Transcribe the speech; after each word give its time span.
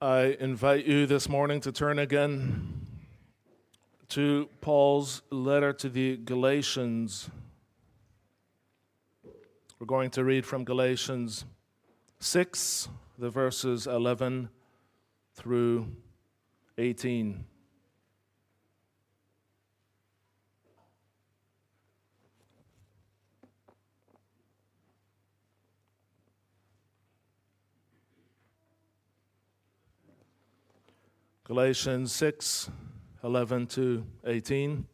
I 0.00 0.36
invite 0.38 0.84
you 0.86 1.06
this 1.06 1.28
morning 1.28 1.60
to 1.62 1.72
turn 1.72 1.98
again 1.98 2.86
to 4.10 4.48
Paul's 4.60 5.22
letter 5.30 5.72
to 5.72 5.88
the 5.88 6.18
Galatians. 6.18 7.28
We're 9.80 9.88
going 9.88 10.10
to 10.10 10.22
read 10.22 10.46
from 10.46 10.62
Galatians 10.62 11.44
6, 12.20 12.88
the 13.18 13.28
verses 13.28 13.88
11 13.88 14.50
through 15.34 15.88
18. 16.78 17.44
Galatians 31.48 32.12
6 32.12 32.70
11 33.24 33.66
to 33.68 34.04
18. 34.26 34.86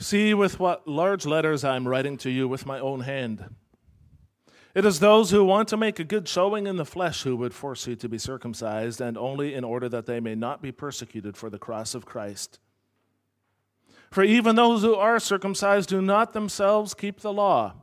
See 0.00 0.34
with 0.34 0.58
what 0.58 0.88
large 0.88 1.24
letters 1.24 1.62
I 1.62 1.76
am 1.76 1.86
writing 1.86 2.16
to 2.18 2.30
you 2.30 2.48
with 2.48 2.66
my 2.66 2.80
own 2.80 3.00
hand. 3.00 3.54
It 4.74 4.84
is 4.84 4.98
those 4.98 5.30
who 5.30 5.44
want 5.44 5.68
to 5.68 5.76
make 5.76 6.00
a 6.00 6.04
good 6.04 6.26
showing 6.26 6.66
in 6.66 6.74
the 6.74 6.84
flesh 6.84 7.22
who 7.22 7.36
would 7.36 7.54
force 7.54 7.86
you 7.86 7.94
to 7.94 8.08
be 8.08 8.18
circumcised, 8.18 9.00
and 9.00 9.16
only 9.16 9.54
in 9.54 9.62
order 9.62 9.88
that 9.88 10.06
they 10.06 10.18
may 10.18 10.34
not 10.34 10.60
be 10.60 10.72
persecuted 10.72 11.36
for 11.36 11.48
the 11.48 11.60
cross 11.60 11.94
of 11.94 12.04
Christ. 12.04 12.58
For 14.10 14.24
even 14.24 14.56
those 14.56 14.82
who 14.82 14.96
are 14.96 15.20
circumcised 15.20 15.88
do 15.88 16.02
not 16.02 16.32
themselves 16.32 16.94
keep 16.94 17.20
the 17.20 17.32
law, 17.32 17.74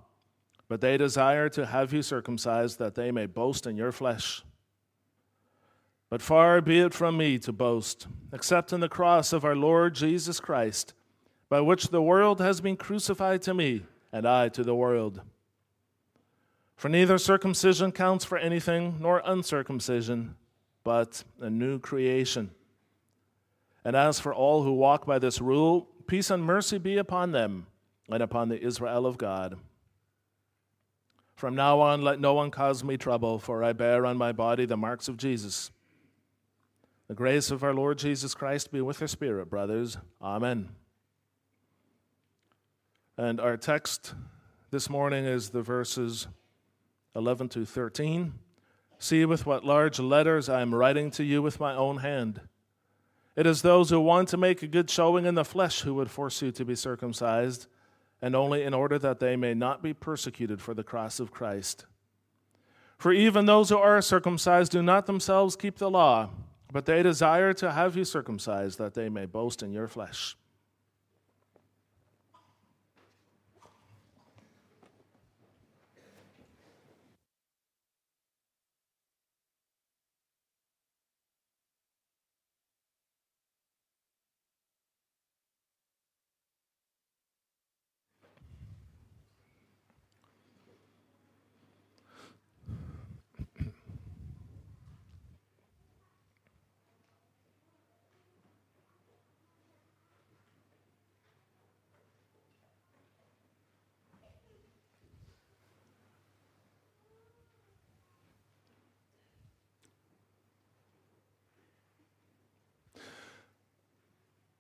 but 0.68 0.82
they 0.82 0.98
desire 0.98 1.48
to 1.50 1.68
have 1.68 1.94
you 1.94 2.02
circumcised 2.02 2.80
that 2.80 2.96
they 2.96 3.12
may 3.12 3.28
boast 3.28 3.66
in 3.66 3.78
your 3.78 3.94
flesh. 3.94 4.44
But 6.10 6.22
far 6.22 6.60
be 6.60 6.80
it 6.80 6.94
from 6.94 7.18
me 7.18 7.38
to 7.40 7.52
boast, 7.52 8.08
except 8.34 8.74
in 8.74 8.80
the 8.80 8.90
cross 8.90 9.32
of 9.32 9.46
our 9.46 9.56
Lord 9.56 9.94
Jesus 9.94 10.40
Christ, 10.40 10.94
by 11.50 11.62
which 11.62 11.90
the 11.90 12.02
world 12.02 12.42
has 12.42 12.62
been 12.62 12.78
crucified 12.78 13.42
to 13.44 13.54
me, 13.54 13.84
and 14.12 14.28
I 14.28 14.50
to 14.50 14.64
the 14.64 14.76
world. 14.76 15.22
For 16.76 16.90
neither 16.90 17.18
circumcision 17.18 17.92
counts 17.92 18.26
for 18.26 18.38
anything, 18.38 18.98
nor 19.00 19.22
uncircumcision, 19.24 20.36
but 20.84 21.24
a 21.40 21.50
new 21.50 21.78
creation. 21.78 22.52
And 23.86 23.96
as 23.96 24.20
for 24.20 24.34
all 24.34 24.64
who 24.64 24.74
walk 24.74 25.06
by 25.06 25.20
this 25.20 25.42
rule, 25.42 25.88
peace 26.08 26.32
and 26.32 26.44
mercy 26.44 26.78
be 26.78 26.98
upon 26.98 27.32
them 27.32 27.68
and 28.10 28.24
upon 28.24 28.50
the 28.50 28.60
Israel 28.60 29.06
of 29.06 29.18
God. 29.18 29.58
From 31.36 31.56
now 31.56 31.80
on, 31.80 32.02
let 32.02 32.20
no 32.20 32.34
one 32.34 32.50
cause 32.50 32.84
me 32.84 32.98
trouble, 32.98 33.40
for 33.40 33.64
I 33.64 33.74
bear 33.74 34.06
on 34.06 34.18
my 34.18 34.32
body 34.32 34.66
the 34.66 34.76
marks 34.76 35.08
of 35.08 35.18
Jesus. 35.18 35.72
The 37.10 37.16
grace 37.16 37.50
of 37.50 37.64
our 37.64 37.74
Lord 37.74 37.98
Jesus 37.98 38.36
Christ 38.36 38.72
be 38.72 38.82
with 38.82 39.02
your 39.02 39.08
spirit, 39.08 39.50
brothers. 39.50 39.98
Amen. 40.22 40.70
And 43.18 43.42
our 43.42 43.58
text 43.58 44.14
this 44.70 44.92
morning 44.92 45.26
is 45.26 45.50
the 45.50 45.64
verses 45.64 46.28
11 47.16 47.50
to 47.50 47.66
13. 47.66 48.34
See 49.00 49.26
with 49.26 49.48
what 49.48 49.66
large 49.66 50.00
letters 50.00 50.50
I 50.50 50.62
am 50.62 50.76
writing 50.76 51.10
to 51.12 51.24
you 51.24 51.42
with 51.42 51.60
my 51.60 51.74
own 51.74 51.98
hand. 51.98 52.42
It 53.36 53.48
is 53.48 53.64
those 53.64 53.90
who 53.90 54.00
want 54.00 54.30
to 54.30 54.38
make 54.38 54.62
a 54.62 54.68
good 54.68 54.88
showing 54.88 55.26
in 55.26 55.34
the 55.34 55.44
flesh 55.44 55.82
who 55.82 55.96
would 55.96 56.12
force 56.12 56.44
you 56.44 56.52
to 56.52 56.64
be 56.64 56.76
circumcised, 56.76 57.66
and 58.22 58.36
only 58.36 58.62
in 58.62 58.76
order 58.76 59.00
that 59.00 59.20
they 59.20 59.36
may 59.36 59.56
not 59.56 59.82
be 59.82 59.96
persecuted 59.96 60.62
for 60.62 60.76
the 60.76 60.84
cross 60.84 61.20
of 61.20 61.32
Christ. 61.32 61.88
For 63.00 63.12
even 63.12 63.48
those 63.48 63.70
who 63.70 63.80
are 63.80 64.00
circumcised 64.00 64.74
do 64.74 64.84
not 64.84 65.08
themselves 65.08 65.56
keep 65.56 65.80
the 65.80 65.90
law 65.90 66.30
but 66.72 66.86
they 66.86 67.04
desire 67.04 67.54
to 67.54 67.72
have 67.72 67.96
you 67.96 68.06
circumcised 68.06 68.78
that 68.78 68.94
they 68.94 69.10
may 69.10 69.26
boast 69.26 69.64
in 69.64 69.72
your 69.72 69.88
flesh. 69.88 70.36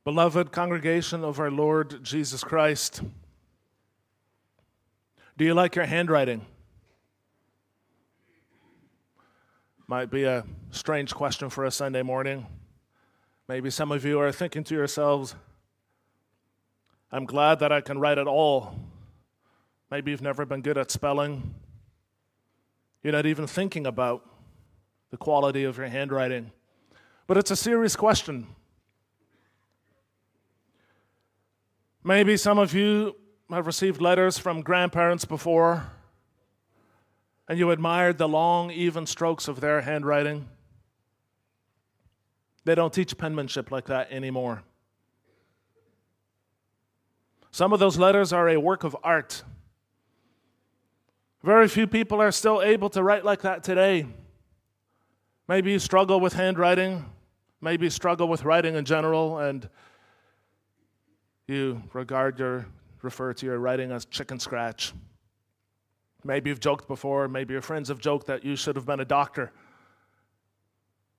Beloved 0.09 0.51
congregation 0.51 1.23
of 1.23 1.39
our 1.39 1.51
Lord 1.51 2.03
Jesus 2.03 2.43
Christ, 2.43 3.03
do 5.37 5.45
you 5.45 5.53
like 5.53 5.75
your 5.75 5.85
handwriting? 5.85 6.47
Might 9.85 10.09
be 10.09 10.23
a 10.23 10.45
strange 10.71 11.13
question 11.13 11.51
for 11.51 11.63
a 11.63 11.69
Sunday 11.69 12.01
morning. 12.01 12.47
Maybe 13.47 13.69
some 13.69 13.91
of 13.91 14.03
you 14.03 14.19
are 14.19 14.31
thinking 14.31 14.63
to 14.63 14.73
yourselves, 14.73 15.35
I'm 17.11 17.25
glad 17.25 17.59
that 17.59 17.71
I 17.71 17.79
can 17.79 17.99
write 17.99 18.17
at 18.17 18.25
all. 18.25 18.79
Maybe 19.91 20.09
you've 20.09 20.23
never 20.23 20.43
been 20.43 20.63
good 20.63 20.79
at 20.79 20.89
spelling. 20.89 21.53
You're 23.03 23.13
not 23.13 23.27
even 23.27 23.45
thinking 23.45 23.85
about 23.85 24.27
the 25.11 25.17
quality 25.17 25.65
of 25.65 25.77
your 25.77 25.85
handwriting. 25.85 26.49
But 27.27 27.37
it's 27.37 27.51
a 27.51 27.55
serious 27.55 27.95
question. 27.95 28.47
Maybe 32.03 32.37
some 32.37 32.57
of 32.57 32.73
you 32.73 33.15
have 33.49 33.67
received 33.67 33.99
letters 33.99 34.37
from 34.37 34.61
grandparents 34.61 35.25
before, 35.25 35.91
and 37.47 37.59
you 37.59 37.71
admired 37.71 38.17
the 38.17 38.27
long, 38.27 38.71
even 38.71 39.05
strokes 39.05 39.47
of 39.47 39.59
their 39.59 39.81
handwriting. 39.81 40.47
They 42.63 42.75
don't 42.75 42.93
teach 42.93 43.17
penmanship 43.17 43.71
like 43.71 43.85
that 43.85 44.11
anymore. 44.11 44.63
Some 47.51 47.73
of 47.73 47.79
those 47.79 47.97
letters 47.97 48.31
are 48.31 48.47
a 48.47 48.57
work 48.57 48.83
of 48.83 48.95
art. 49.03 49.43
Very 51.43 51.67
few 51.67 51.87
people 51.87 52.21
are 52.21 52.31
still 52.31 52.61
able 52.61 52.89
to 52.91 53.03
write 53.03 53.25
like 53.25 53.41
that 53.41 53.63
today. 53.63 54.05
Maybe 55.47 55.71
you 55.71 55.79
struggle 55.79 56.19
with 56.19 56.33
handwriting, 56.33 57.05
maybe 57.59 57.87
you 57.87 57.89
struggle 57.89 58.27
with 58.27 58.43
writing 58.43 58.75
in 58.75 58.85
general, 58.85 59.39
and 59.39 59.67
you 61.49 61.83
regard 61.93 62.39
your, 62.39 62.65
refer 63.01 63.33
to 63.33 63.45
your 63.45 63.59
writing 63.59 63.91
as 63.91 64.05
chicken 64.05 64.39
scratch. 64.39 64.93
Maybe 66.23 66.49
you've 66.49 66.59
joked 66.59 66.87
before, 66.87 67.27
maybe 67.27 67.53
your 67.53 67.61
friends 67.61 67.89
have 67.89 67.99
joked 67.99 68.27
that 68.27 68.45
you 68.45 68.55
should 68.55 68.75
have 68.75 68.85
been 68.85 68.99
a 68.99 69.05
doctor 69.05 69.51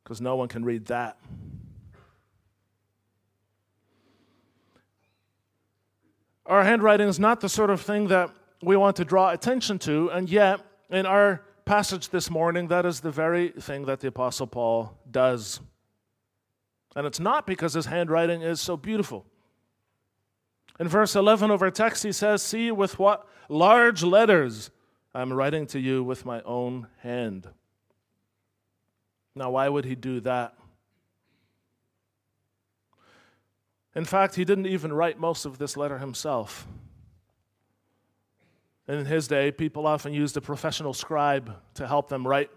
because 0.05 0.21
no 0.21 0.37
one 0.37 0.49
can 0.49 0.65
read 0.65 0.87
that. 0.87 1.19
Our 6.47 6.65
handwriting 6.65 7.09
is 7.09 7.21
not 7.21 7.41
the 7.41 7.49
sort 7.49 7.71
of 7.71 7.81
thing 7.81 8.09
that 8.09 8.31
we 8.63 8.77
want 8.77 8.97
to 8.97 9.05
draw 9.05 9.31
attention 9.31 9.79
to, 9.81 10.11
and 10.11 10.29
yet, 10.29 10.61
in 10.91 11.07
our 11.07 11.43
passage 11.65 12.09
this 12.09 12.28
morning, 12.28 12.69
that 12.69 12.84
is 12.84 13.01
the 13.01 13.13
very 13.13 13.51
thing 13.51 13.84
that 13.84 14.01
the 14.01 14.09
Apostle 14.09 14.49
Paul 14.49 14.99
does. 15.09 15.60
And 16.97 17.07
it's 17.07 17.21
not 17.21 17.47
because 17.47 17.75
his 17.75 17.87
handwriting 17.87 18.43
is 18.43 18.60
so 18.60 18.77
beautiful. 18.77 19.25
In 20.80 20.88
verse 20.88 21.15
11 21.15 21.50
of 21.50 21.60
our 21.60 21.71
text, 21.71 22.03
he 22.04 22.10
says, 22.10 22.42
See 22.42 22.72
with 22.72 22.98
what 22.98 23.28
large 23.50 24.03
letters 24.03 24.71
I'm 25.15 25.30
writing 25.30 25.66
to 25.68 25.78
you 25.78 26.03
with 26.03 26.24
my 26.24 26.41
own 26.42 26.86
hand. 27.03 27.47
Now, 29.34 29.50
why 29.50 29.68
would 29.68 29.84
he 29.84 29.94
do 29.94 30.21
that? 30.21 30.54
In 33.94 34.06
fact, 34.06 34.36
he 34.36 34.44
didn't 34.47 34.66
even 34.66 34.91
write 34.91 35.18
most 35.18 35.44
of 35.44 35.59
this 35.59 35.77
letter 35.77 35.98
himself. 35.98 36.66
In 38.88 39.04
his 39.04 39.28
day, 39.28 39.53
people 39.53 39.86
often 39.86 40.15
used 40.15 40.36
a 40.38 40.41
professional 40.41 40.94
scribe 40.94 41.56
to 41.74 41.86
help 41.86 42.09
them 42.09 42.27
write 42.27 42.50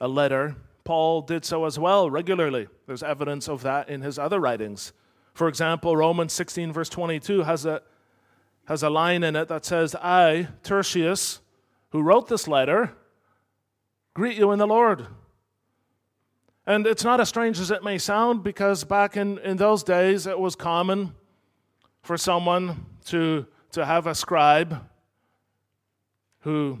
a 0.00 0.08
letter. 0.08 0.56
Paul 0.84 1.20
did 1.20 1.44
so 1.44 1.66
as 1.66 1.78
well 1.78 2.10
regularly. 2.10 2.66
There's 2.86 3.02
evidence 3.02 3.46
of 3.46 3.62
that 3.62 3.90
in 3.90 4.00
his 4.00 4.18
other 4.18 4.40
writings. 4.40 4.94
For 5.38 5.46
example, 5.46 5.96
Romans 5.96 6.32
16, 6.32 6.72
verse 6.72 6.88
22 6.88 7.44
has 7.44 7.64
a, 7.64 7.80
has 8.64 8.82
a 8.82 8.90
line 8.90 9.22
in 9.22 9.36
it 9.36 9.46
that 9.46 9.64
says, 9.64 9.94
I, 9.94 10.48
Tertius, 10.64 11.38
who 11.90 12.02
wrote 12.02 12.26
this 12.26 12.48
letter, 12.48 12.92
greet 14.14 14.36
you 14.36 14.50
in 14.50 14.58
the 14.58 14.66
Lord. 14.66 15.06
And 16.66 16.88
it's 16.88 17.04
not 17.04 17.20
as 17.20 17.28
strange 17.28 17.60
as 17.60 17.70
it 17.70 17.84
may 17.84 17.98
sound 17.98 18.42
because 18.42 18.82
back 18.82 19.16
in, 19.16 19.38
in 19.38 19.58
those 19.58 19.84
days 19.84 20.26
it 20.26 20.36
was 20.36 20.56
common 20.56 21.14
for 22.02 22.16
someone 22.16 22.86
to, 23.04 23.46
to 23.70 23.86
have 23.86 24.08
a 24.08 24.16
scribe 24.16 24.84
who 26.40 26.80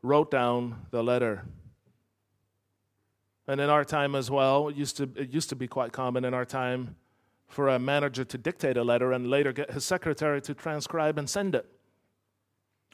wrote 0.00 0.30
down 0.30 0.86
the 0.90 1.02
letter. 1.02 1.44
And 3.46 3.60
in 3.60 3.68
our 3.68 3.84
time 3.84 4.14
as 4.14 4.30
well, 4.30 4.68
it 4.68 4.76
used 4.76 4.96
to, 4.96 5.10
it 5.16 5.28
used 5.28 5.50
to 5.50 5.54
be 5.54 5.68
quite 5.68 5.92
common 5.92 6.24
in 6.24 6.32
our 6.32 6.46
time 6.46 6.96
for 7.48 7.68
a 7.68 7.78
manager 7.78 8.24
to 8.24 8.38
dictate 8.38 8.76
a 8.76 8.84
letter 8.84 9.12
and 9.12 9.28
later 9.28 9.52
get 9.52 9.72
his 9.72 9.84
secretary 9.84 10.40
to 10.42 10.54
transcribe 10.54 11.18
and 11.18 11.28
send 11.28 11.54
it. 11.54 11.66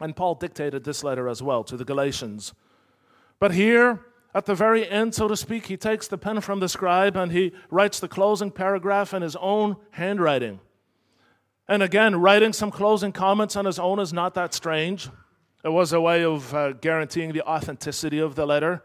And 0.00 0.16
Paul 0.16 0.36
dictated 0.36 0.84
this 0.84 1.04
letter 1.04 1.28
as 1.28 1.42
well 1.42 1.64
to 1.64 1.76
the 1.76 1.84
Galatians. 1.84 2.54
But 3.38 3.52
here, 3.52 4.00
at 4.34 4.46
the 4.46 4.54
very 4.54 4.88
end, 4.88 5.14
so 5.14 5.28
to 5.28 5.36
speak, 5.36 5.66
he 5.66 5.76
takes 5.76 6.08
the 6.08 6.18
pen 6.18 6.40
from 6.40 6.60
the 6.60 6.68
scribe 6.68 7.16
and 7.16 7.30
he 7.30 7.52
writes 7.70 8.00
the 8.00 8.08
closing 8.08 8.50
paragraph 8.50 9.12
in 9.12 9.22
his 9.22 9.36
own 9.36 9.76
handwriting. 9.90 10.60
And 11.68 11.82
again, 11.82 12.16
writing 12.16 12.52
some 12.52 12.70
closing 12.70 13.12
comments 13.12 13.56
on 13.56 13.64
his 13.64 13.78
own 13.78 13.98
is 13.98 14.12
not 14.12 14.34
that 14.34 14.52
strange. 14.52 15.08
It 15.64 15.70
was 15.70 15.92
a 15.92 16.00
way 16.00 16.24
of 16.24 16.52
uh, 16.52 16.72
guaranteeing 16.72 17.32
the 17.32 17.42
authenticity 17.42 18.18
of 18.18 18.34
the 18.34 18.44
letter. 18.44 18.82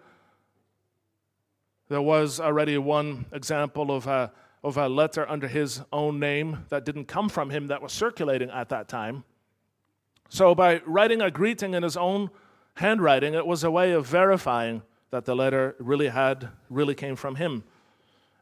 There 1.90 2.02
was 2.02 2.40
already 2.40 2.78
one 2.78 3.26
example 3.34 3.92
of 3.92 4.08
a, 4.08 4.32
of 4.64 4.78
a 4.78 4.90
letter 4.90 5.30
under 5.30 5.48
his 5.48 5.82
own 5.92 6.20
name 6.20 6.66
that 6.70 6.86
didn't 6.86 7.06
come 7.06 7.30
from 7.30 7.50
him 7.50 7.68
that 7.68 7.82
was 7.82 7.94
circulating 7.94 8.50
at 8.50 8.70
that 8.70 8.88
time. 8.88 9.24
So, 10.28 10.54
by 10.54 10.82
writing 10.86 11.22
a 11.22 11.32
greeting 11.32 11.74
in 11.74 11.84
his 11.84 11.98
own 11.98 12.30
handwriting, 12.76 13.34
it 13.34 13.48
was 13.48 13.64
a 13.64 13.72
way 13.72 13.92
of 13.94 14.06
verifying 14.06 14.84
that 15.12 15.26
the 15.26 15.36
letter 15.36 15.76
really 15.80 16.10
had, 16.10 16.50
really 16.70 16.96
came 16.96 17.16
from 17.16 17.36
him. 17.36 17.64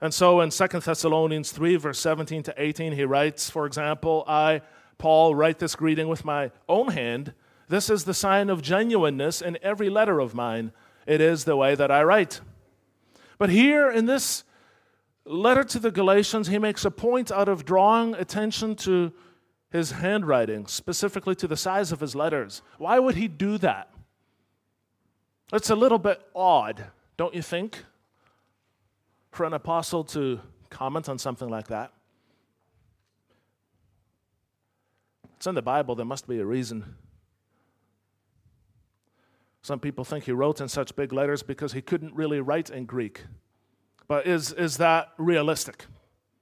And 0.02 0.14
so 0.14 0.42
in 0.42 0.50
2 0.52 0.68
Thessalonians 0.68 1.52
3, 1.52 1.76
verse 1.78 2.00
17 2.00 2.44
to 2.44 2.54
18, 2.56 2.94
he 2.94 3.04
writes, 3.04 3.50
for 3.50 3.66
example, 3.66 4.24
I, 4.28 4.62
Paul, 4.98 5.34
write 5.34 5.60
this 5.60 5.76
greeting 5.76 6.08
with 6.08 6.24
my 6.24 6.52
own 6.70 6.90
hand. 6.90 7.34
This 7.68 7.90
is 7.90 8.04
the 8.04 8.14
sign 8.14 8.50
of 8.50 8.62
genuineness 8.62 9.42
in 9.42 9.58
every 9.62 9.90
letter 9.90 10.20
of 10.20 10.36
mine. 10.36 10.72
It 11.08 11.20
is 11.20 11.46
the 11.46 11.56
way 11.56 11.74
that 11.74 11.90
I 11.90 12.04
write. 12.04 12.42
But 13.40 13.50
here 13.50 13.90
in 13.90 14.06
this 14.06 14.44
letter 15.28 15.64
to 15.64 15.80
the 15.80 15.92
Galatians, 15.92 16.48
he 16.48 16.58
makes 16.58 16.86
a 16.86 16.92
point 16.92 17.32
out 17.32 17.50
of 17.50 17.66
drawing 17.66 18.16
attention 18.16 18.76
to 18.78 19.12
his 19.70 19.92
handwriting, 19.92 20.68
specifically 20.68 21.36
to 21.36 21.48
the 21.48 21.58
size 21.58 21.92
of 21.92 22.00
his 22.00 22.16
letters. 22.16 22.62
Why 22.78 23.00
would 23.00 23.16
he 23.16 23.28
do 23.28 23.58
that? 23.60 23.90
It's 25.54 25.70
a 25.70 25.76
little 25.76 26.00
bit 26.00 26.22
odd, 26.36 26.86
don't 27.16 27.34
you 27.34 27.42
think, 27.42 27.84
for 29.32 29.46
an 29.46 29.54
apostle 29.54 30.04
to 30.06 30.40
comment 30.70 31.08
on 31.10 31.18
something 31.18 31.50
like 31.50 31.68
that? 31.68 31.92
It's 35.36 35.48
in 35.48 35.56
the 35.56 35.62
Bible, 35.62 35.96
there 35.96 36.06
must 36.06 36.28
be 36.28 36.40
a 36.40 36.46
reason. 36.46 36.96
Some 39.62 39.80
people 39.80 40.04
think 40.04 40.24
he 40.24 40.32
wrote 40.32 40.62
in 40.62 40.68
such 40.68 40.96
big 40.96 41.14
letters 41.14 41.44
because 41.44 41.74
he 41.74 41.82
couldn't 41.82 42.14
really 42.14 42.40
write 42.40 42.70
in 42.70 42.86
Greek. 42.86 43.26
But 44.08 44.26
is, 44.26 44.54
is 44.54 44.78
that 44.78 45.10
realistic? 45.18 45.86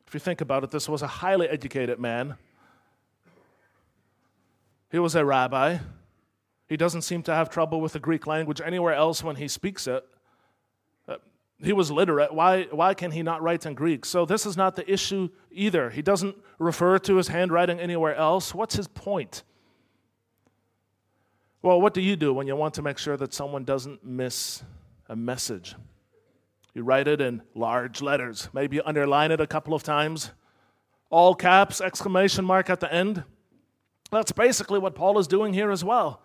If 0.08 0.14
you 0.14 0.20
think 0.20 0.42
about 0.42 0.64
it, 0.64 0.72
this 0.72 0.88
was 0.88 1.02
a 1.02 1.08
highly 1.08 1.48
educated 1.48 2.00
man. 2.00 2.36
He 4.92 5.00
was 5.00 5.16
a 5.16 5.26
rabbi. 5.26 5.80
He 6.68 6.78
doesn't 6.78 7.02
seem 7.02 7.24
to 7.24 7.34
have 7.34 7.50
trouble 7.50 7.82
with 7.82 7.94
the 7.94 8.00
Greek 8.00 8.28
language 8.28 8.62
anywhere 8.64 8.94
else 8.94 9.24
when 9.24 9.36
he 9.36 9.48
speaks 9.48 9.88
it. 9.88 10.06
Uh, 11.08 11.16
he 11.62 11.74
was 11.74 11.92
literate. 11.92 12.34
Why, 12.34 12.64
why 12.72 12.94
can 12.94 13.12
he 13.12 13.24
not 13.24 13.42
write 13.42 13.66
in 13.66 13.74
Greek? 13.74 14.06
So, 14.06 14.26
this 14.26 14.46
is 14.46 14.56
not 14.56 14.76
the 14.76 14.90
issue 14.92 15.30
either. 15.52 15.90
He 15.90 16.02
doesn't 16.02 16.36
refer 16.60 16.98
to 17.00 17.18
his 17.18 17.28
handwriting 17.28 17.80
anywhere 17.80 18.16
else. 18.16 18.54
What's 18.54 18.76
his 18.76 18.88
point? 18.88 19.44
Well, 21.62 21.82
what 21.82 21.94
do 21.96 22.02
you 22.02 22.16
do 22.16 22.32
when 22.34 22.46
you 22.46 22.56
want 22.56 22.76
to 22.76 22.84
make 22.84 23.00
sure 23.00 23.18
that 23.18 23.34
someone 23.34 23.64
doesn't 23.64 24.04
miss 24.06 24.64
a 25.10 25.16
message? 25.16 25.76
You 26.76 26.84
write 26.84 27.08
it 27.08 27.22
in 27.22 27.42
large 27.56 28.02
letters. 28.02 28.50
Maybe 28.54 28.76
you 28.76 28.84
underline 28.86 29.32
it 29.32 29.40
a 29.40 29.48
couple 29.48 29.74
of 29.74 29.82
times. 29.82 30.32
All 31.10 31.34
caps, 31.34 31.80
exclamation 31.80 32.44
mark 32.44 32.70
at 32.70 32.82
the 32.82 32.94
end. 32.94 33.24
That's 34.12 34.34
basically 34.34 34.78
what 34.78 34.94
Paul 34.94 35.18
is 35.18 35.26
doing 35.26 35.54
here 35.54 35.72
as 35.72 35.84
well. 35.86 36.22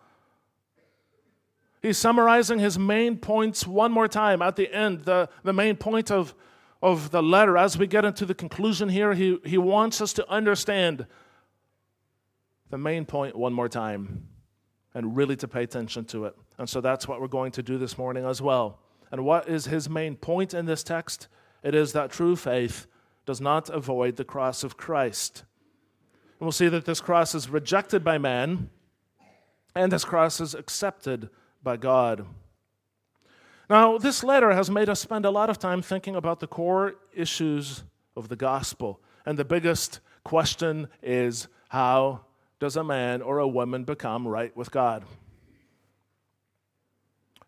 He's 1.81 1.97
summarizing 1.97 2.59
his 2.59 2.79
main 2.79 3.17
points 3.17 3.67
one 3.67 3.93
more 3.93 4.09
time 4.09 4.43
at 4.43 4.57
the 4.57 4.75
end, 4.75 5.03
the, 5.03 5.29
the 5.45 5.53
main 5.53 5.77
point 5.77 6.11
of, 6.11 6.35
of 6.83 7.13
the 7.13 7.23
letter. 7.23 7.57
As 7.57 7.79
we 7.79 7.87
get 7.87 8.05
into 8.05 8.27
the 8.27 8.35
conclusion 8.35 8.89
here, 8.89 9.15
he, 9.15 9.39
he 9.47 9.57
wants 9.57 10.01
us 10.01 10.13
to 10.15 10.29
understand 10.29 11.07
the 12.71 12.77
main 12.77 13.07
point 13.07 13.37
one 13.37 13.53
more 13.53 13.69
time 13.69 14.27
and 14.95 15.17
really 15.17 15.37
to 15.37 15.47
pay 15.47 15.63
attention 15.63 16.05
to 16.07 16.25
it. 16.25 16.37
And 16.59 16.69
so 16.69 16.81
that's 16.81 17.07
what 17.07 17.21
we're 17.21 17.29
going 17.29 17.53
to 17.53 17.63
do 17.63 17.79
this 17.79 17.97
morning 17.97 18.27
as 18.27 18.43
well. 18.43 18.81
And 19.11 19.25
what 19.25 19.49
is 19.49 19.67
his 19.67 19.89
main 19.89 20.17
point 20.17 20.55
in 20.55 20.67
this 20.67 20.83
text? 20.83 21.29
It 21.63 21.75
is 21.75 21.93
that 21.93 22.11
true 22.11 22.37
faith 22.37 22.87
does 23.27 23.41
not 23.41 23.69
avoid 23.69 24.17
the 24.17 24.25
cross 24.25 24.65
of 24.65 24.77
Christ. 24.77 25.45
And 26.39 26.47
we'll 26.47 26.53
see 26.53 26.69
that 26.69 26.85
this 26.85 27.01
cross 27.01 27.35
is 27.35 27.49
rejected 27.49 28.03
by 28.03 28.19
man, 28.19 28.71
and 29.75 29.93
this 29.93 30.05
cross 30.05 30.41
is 30.41 30.55
accepted 30.55 31.29
by 31.63 31.77
God. 31.77 32.27
Now, 33.69 33.99
this 33.99 34.25
letter 34.25 34.51
has 34.53 34.71
made 34.71 34.89
us 34.89 35.01
spend 35.01 35.25
a 35.25 35.31
lot 35.31 35.51
of 35.51 35.59
time 35.59 35.81
thinking 35.81 36.17
about 36.17 36.41
the 36.41 36.49
core 36.49 36.95
issues 37.15 37.85
of 38.17 38.29
the 38.29 38.37
gospel. 38.37 39.01
And 39.25 39.39
the 39.39 39.45
biggest 39.45 40.01
question 40.25 40.89
is 41.03 41.47
how 41.69 42.23
does 42.59 42.77
a 42.77 42.83
man 42.83 43.23
or 43.23 43.39
a 43.39 43.47
woman 43.47 43.85
become 43.85 44.27
right 44.27 44.57
with 44.57 44.71
God? 44.71 45.05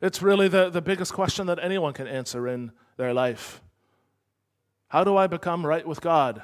It's 0.03 0.21
really 0.21 0.49
the, 0.49 0.69
the 0.69 0.83
biggest 0.83 1.15
question 1.15 1.47
that 1.47 1.61
anyone 1.63 1.93
can 1.93 2.09
answer 2.09 2.49
in 2.49 2.73
their 2.97 3.15
life. 3.15 3.63
How 4.89 5.05
do 5.05 5.17
I 5.17 5.29
become 5.29 5.65
right 5.65 5.87
with 5.87 6.01
God? 6.01 6.43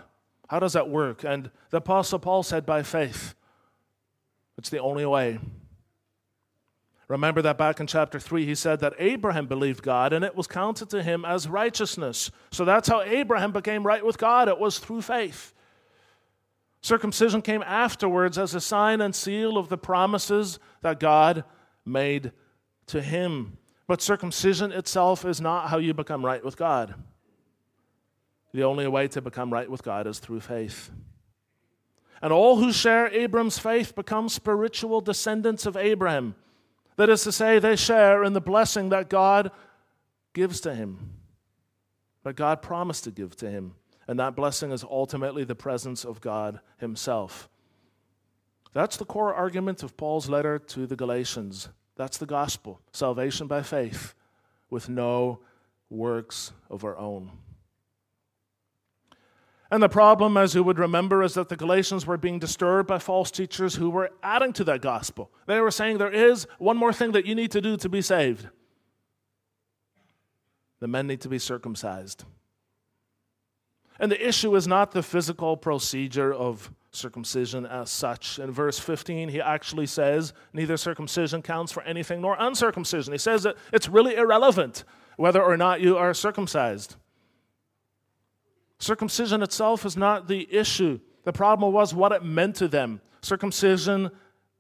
How 0.49 0.61
does 0.61 0.75
that 0.75 0.89
work? 0.89 1.25
And 1.25 1.51
the 1.71 1.79
Apostle 1.79 2.21
Paul 2.21 2.45
said, 2.45 2.65
by 2.65 2.85
faith. 2.85 3.35
It's 4.57 4.71
the 4.71 4.79
only 4.79 5.05
way. 5.05 5.41
Remember 7.09 7.43
that 7.43 7.59
back 7.59 7.81
in 7.81 7.87
chapter 7.87 8.21
3, 8.21 8.47
he 8.47 8.55
said 8.55 8.81
that 8.81 8.95
Abraham 8.99 9.47
believed 9.47 9.83
God 9.83 10.13
and 10.13 10.25
it 10.25 10.37
was 10.37 10.47
counted 10.47 10.89
to 10.91 11.03
him 11.03 11.25
as 11.25 11.49
righteousness. 11.49 12.31
So 12.53 12.65
that's 12.65 12.89
how 12.89 13.03
Abraham 13.03 13.51
became 13.51 13.85
right 13.85 14.05
with 14.05 14.19
God. 14.19 14.49
It 14.49 14.59
was 14.59 14.79
through 14.79 15.03
faith. 15.03 15.53
Circumcision 16.81 17.43
came 17.43 17.63
afterwards 17.63 18.39
as 18.39 18.55
a 18.55 18.61
sign 18.61 19.01
and 19.01 19.15
seal 19.15 19.59
of 19.59 19.69
the 19.69 19.79
promises 19.79 20.61
that 20.83 21.01
God 21.01 21.45
made 21.85 22.33
to 22.87 23.03
him. 23.03 23.58
But 23.89 24.01
circumcision 24.01 24.71
itself 24.71 25.25
is 25.25 25.41
not 25.41 25.71
how 25.71 25.79
you 25.79 25.93
become 25.93 26.25
right 26.25 26.45
with 26.45 26.57
God. 26.57 26.95
The 28.53 28.63
only 28.63 28.87
way 28.87 29.09
to 29.09 29.21
become 29.21 29.53
right 29.53 29.69
with 29.69 29.83
God 29.83 30.07
is 30.07 30.21
through 30.21 30.41
faith. 30.41 30.91
And 32.23 32.33
all 32.33 32.57
who 32.57 32.73
share 32.73 33.09
Abram's 33.09 33.59
faith 33.59 33.97
become 33.97 34.29
spiritual 34.29 35.01
descendants 35.01 35.67
of 35.67 35.77
Abraham. 35.77 36.37
That 36.97 37.09
is 37.09 37.25
to 37.25 37.33
say, 37.33 37.59
they 37.59 37.75
share 37.75 38.23
in 38.23 38.33
the 38.33 38.41
blessing 38.41 38.91
that 38.91 39.09
God 39.09 39.51
gives 40.35 40.61
to 40.61 40.75
him, 40.75 41.15
that 42.25 42.37
God 42.37 42.63
promised 42.63 43.05
to 43.05 43.11
give 43.11 43.35
to 43.37 43.51
him. 43.51 43.75
And 44.09 44.19
that 44.19 44.35
blessing 44.35 44.73
is 44.73 44.83
ultimately 44.83 45.45
the 45.45 45.55
presence 45.55 46.05
of 46.05 46.23
God 46.23 46.61
Himself. 46.79 47.51
That's 48.73 48.97
the 48.97 49.05
core 49.05 49.35
argument 49.35 49.83
of 49.83 49.99
Paul's 49.99 50.31
letter 50.31 50.59
to 50.59 50.87
the 50.87 50.97
Galatians. 50.97 51.69
That's 51.99 52.17
the 52.17 52.25
gospel 52.25 52.81
salvation 52.93 53.47
by 53.47 53.63
faith 53.63 54.15
with 54.71 54.89
no 54.89 55.41
works 55.91 56.53
of 56.71 56.85
our 56.85 56.97
own. 56.97 57.31
And 59.71 59.83
the 59.83 59.89
problem, 59.91 60.39
as 60.39 60.55
you 60.55 60.63
would 60.63 60.79
remember, 60.79 61.23
is 61.23 61.35
that 61.35 61.51
the 61.51 61.57
Galatians 61.57 62.07
were 62.07 62.17
being 62.17 62.39
disturbed 62.39 62.89
by 62.89 62.99
false 62.99 63.31
teachers 63.31 63.75
who 63.75 63.91
were 63.91 64.11
adding 64.23 64.55
to 64.55 64.65
that 64.65 64.81
gospel. 64.81 65.31
They 65.47 65.61
were 65.61 65.71
saying 65.71 65.99
there 65.99 66.11
is 66.11 66.47
one 66.59 66.79
more 66.79 66.95
thing 66.95 67.13
that 67.13 67.27
you 67.27 67.35
need 67.35 67.51
to 67.51 67.61
do 67.61 67.77
to 67.77 67.89
be 67.91 68.01
saved 68.01 68.49
the 70.81 70.89
men 70.89 71.07
need 71.07 71.21
to 71.23 71.29
be 71.29 71.39
circumcised. 71.39 72.25
And 73.99 74.13
the 74.13 74.29
issue 74.29 74.55
is 74.55 74.69
not 74.69 74.93
the 74.93 75.03
physical 75.03 75.57
procedure 75.57 76.33
of 76.33 76.73
circumcision 76.93 77.67
as 77.67 77.91
such. 77.91 78.39
In 78.39 78.51
verse 78.51 78.79
15, 78.79 79.29
he 79.29 79.41
actually 79.41 79.87
says 79.87 80.33
neither 80.53 80.77
circumcision 80.77 81.43
counts 81.43 81.73
for 81.73 81.83
anything 81.83 82.21
nor 82.21 82.37
uncircumcision. 82.39 83.13
He 83.13 83.19
says 83.19 83.43
that 83.43 83.57
it's 83.73 83.89
really 83.89 84.17
irrelevant 84.17 84.85
whether 85.17 85.43
or 85.43 85.57
not 85.57 85.81
you 85.81 85.97
are 85.97 86.15
circumcised. 86.15 86.97
Circumcision 88.79 89.43
itself 89.43 89.85
is 89.85 89.97
not 89.97 90.29
the 90.29 90.49
issue. 90.55 91.01
The 91.25 91.33
problem 91.33 91.73
was 91.73 91.93
what 91.93 92.13
it 92.13 92.23
meant 92.23 92.57
to 92.57 92.69
them. 92.69 93.01
Circumcision 93.23 94.11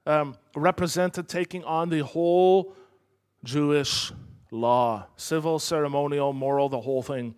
um, 0.06 0.36
represented 0.56 1.28
taking 1.28 1.62
on 1.64 1.88
the 1.88 2.00
whole 2.00 2.74
Jewish 3.44 4.12
law 4.50 5.06
civil, 5.16 5.58
ceremonial, 5.58 6.32
moral, 6.32 6.68
the 6.68 6.80
whole 6.80 7.02
thing. 7.02 7.34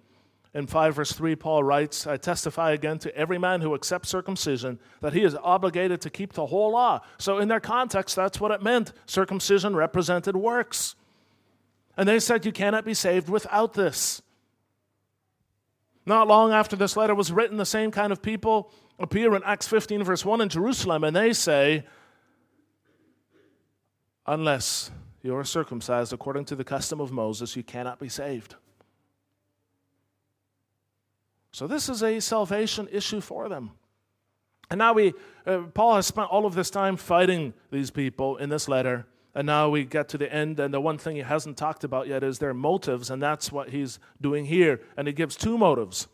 In 0.52 0.66
5 0.66 0.96
verse 0.96 1.12
3, 1.12 1.36
Paul 1.36 1.62
writes, 1.62 2.06
I 2.06 2.16
testify 2.16 2.72
again 2.72 2.98
to 3.00 3.16
every 3.16 3.38
man 3.38 3.60
who 3.60 3.74
accepts 3.74 4.08
circumcision 4.08 4.80
that 5.00 5.12
he 5.12 5.22
is 5.22 5.36
obligated 5.36 6.00
to 6.00 6.10
keep 6.10 6.32
the 6.32 6.46
whole 6.46 6.72
law. 6.72 7.00
So, 7.18 7.38
in 7.38 7.46
their 7.46 7.60
context, 7.60 8.16
that's 8.16 8.40
what 8.40 8.50
it 8.50 8.62
meant. 8.62 8.92
Circumcision 9.06 9.76
represented 9.76 10.34
works. 10.34 10.96
And 11.96 12.08
they 12.08 12.18
said, 12.18 12.44
You 12.44 12.52
cannot 12.52 12.84
be 12.84 12.94
saved 12.94 13.28
without 13.28 13.74
this. 13.74 14.22
Not 16.04 16.26
long 16.26 16.52
after 16.52 16.74
this 16.74 16.96
letter 16.96 17.14
was 17.14 17.30
written, 17.30 17.56
the 17.56 17.64
same 17.64 17.92
kind 17.92 18.10
of 18.10 18.20
people 18.20 18.72
appear 18.98 19.36
in 19.36 19.42
Acts 19.44 19.68
15, 19.68 20.02
verse 20.02 20.24
1 20.24 20.40
in 20.40 20.48
Jerusalem, 20.48 21.04
and 21.04 21.14
they 21.14 21.32
say, 21.32 21.84
Unless 24.26 24.90
you 25.22 25.36
are 25.36 25.44
circumcised 25.44 26.12
according 26.12 26.46
to 26.46 26.56
the 26.56 26.64
custom 26.64 27.00
of 27.00 27.12
Moses, 27.12 27.54
you 27.54 27.62
cannot 27.62 28.00
be 28.00 28.08
saved. 28.08 28.56
So, 31.60 31.66
this 31.66 31.90
is 31.90 32.02
a 32.02 32.20
salvation 32.20 32.88
issue 32.90 33.20
for 33.20 33.50
them. 33.50 33.72
And 34.70 34.78
now 34.78 34.94
we, 34.94 35.12
uh, 35.44 35.64
Paul 35.74 35.96
has 35.96 36.06
spent 36.06 36.30
all 36.30 36.46
of 36.46 36.54
this 36.54 36.70
time 36.70 36.96
fighting 36.96 37.52
these 37.70 37.90
people 37.90 38.38
in 38.38 38.48
this 38.48 38.66
letter. 38.66 39.04
And 39.34 39.44
now 39.44 39.68
we 39.68 39.84
get 39.84 40.08
to 40.08 40.16
the 40.16 40.32
end, 40.32 40.58
and 40.58 40.72
the 40.72 40.80
one 40.80 40.96
thing 40.96 41.16
he 41.16 41.20
hasn't 41.20 41.58
talked 41.58 41.84
about 41.84 42.08
yet 42.08 42.24
is 42.24 42.38
their 42.38 42.54
motives, 42.54 43.10
and 43.10 43.22
that's 43.22 43.52
what 43.52 43.68
he's 43.68 43.98
doing 44.22 44.46
here. 44.46 44.80
And 44.96 45.06
he 45.06 45.12
gives 45.12 45.36
two 45.36 45.58
motives. 45.58 46.08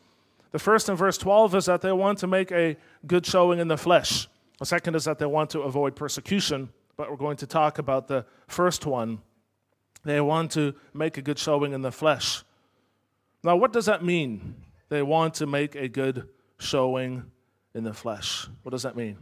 The 0.50 0.58
first 0.58 0.88
in 0.88 0.96
verse 0.96 1.16
12 1.16 1.54
is 1.54 1.66
that 1.66 1.80
they 1.80 1.92
want 1.92 2.18
to 2.18 2.26
make 2.26 2.50
a 2.50 2.76
good 3.06 3.24
showing 3.24 3.60
in 3.60 3.68
the 3.68 3.78
flesh. 3.78 4.26
The 4.58 4.66
second 4.66 4.96
is 4.96 5.04
that 5.04 5.20
they 5.20 5.26
want 5.26 5.50
to 5.50 5.60
avoid 5.60 5.94
persecution, 5.94 6.70
but 6.96 7.08
we're 7.08 7.16
going 7.16 7.36
to 7.36 7.46
talk 7.46 7.78
about 7.78 8.08
the 8.08 8.26
first 8.48 8.84
one. 8.84 9.20
They 10.04 10.20
want 10.20 10.50
to 10.52 10.74
make 10.92 11.18
a 11.18 11.22
good 11.22 11.38
showing 11.38 11.72
in 11.72 11.82
the 11.82 11.92
flesh. 11.92 12.42
Now, 13.44 13.54
what 13.54 13.72
does 13.72 13.86
that 13.86 14.04
mean? 14.04 14.56
They 14.88 15.02
want 15.02 15.34
to 15.34 15.46
make 15.46 15.74
a 15.74 15.88
good 15.88 16.28
showing 16.58 17.30
in 17.74 17.84
the 17.84 17.92
flesh. 17.92 18.48
What 18.62 18.70
does 18.70 18.82
that 18.82 18.96
mean? 18.96 19.18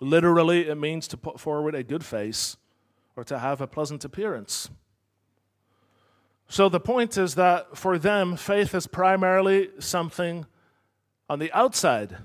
Literally, 0.00 0.68
it 0.68 0.76
means 0.76 1.08
to 1.08 1.16
put 1.16 1.40
forward 1.40 1.74
a 1.74 1.82
good 1.82 2.04
face 2.04 2.56
or 3.16 3.24
to 3.24 3.38
have 3.38 3.60
a 3.60 3.66
pleasant 3.66 4.04
appearance. 4.04 4.68
So 6.48 6.68
the 6.68 6.80
point 6.80 7.16
is 7.16 7.34
that 7.36 7.76
for 7.76 7.98
them, 7.98 8.36
faith 8.36 8.74
is 8.74 8.86
primarily 8.86 9.70
something 9.78 10.46
on 11.28 11.38
the 11.38 11.52
outside. 11.52 12.16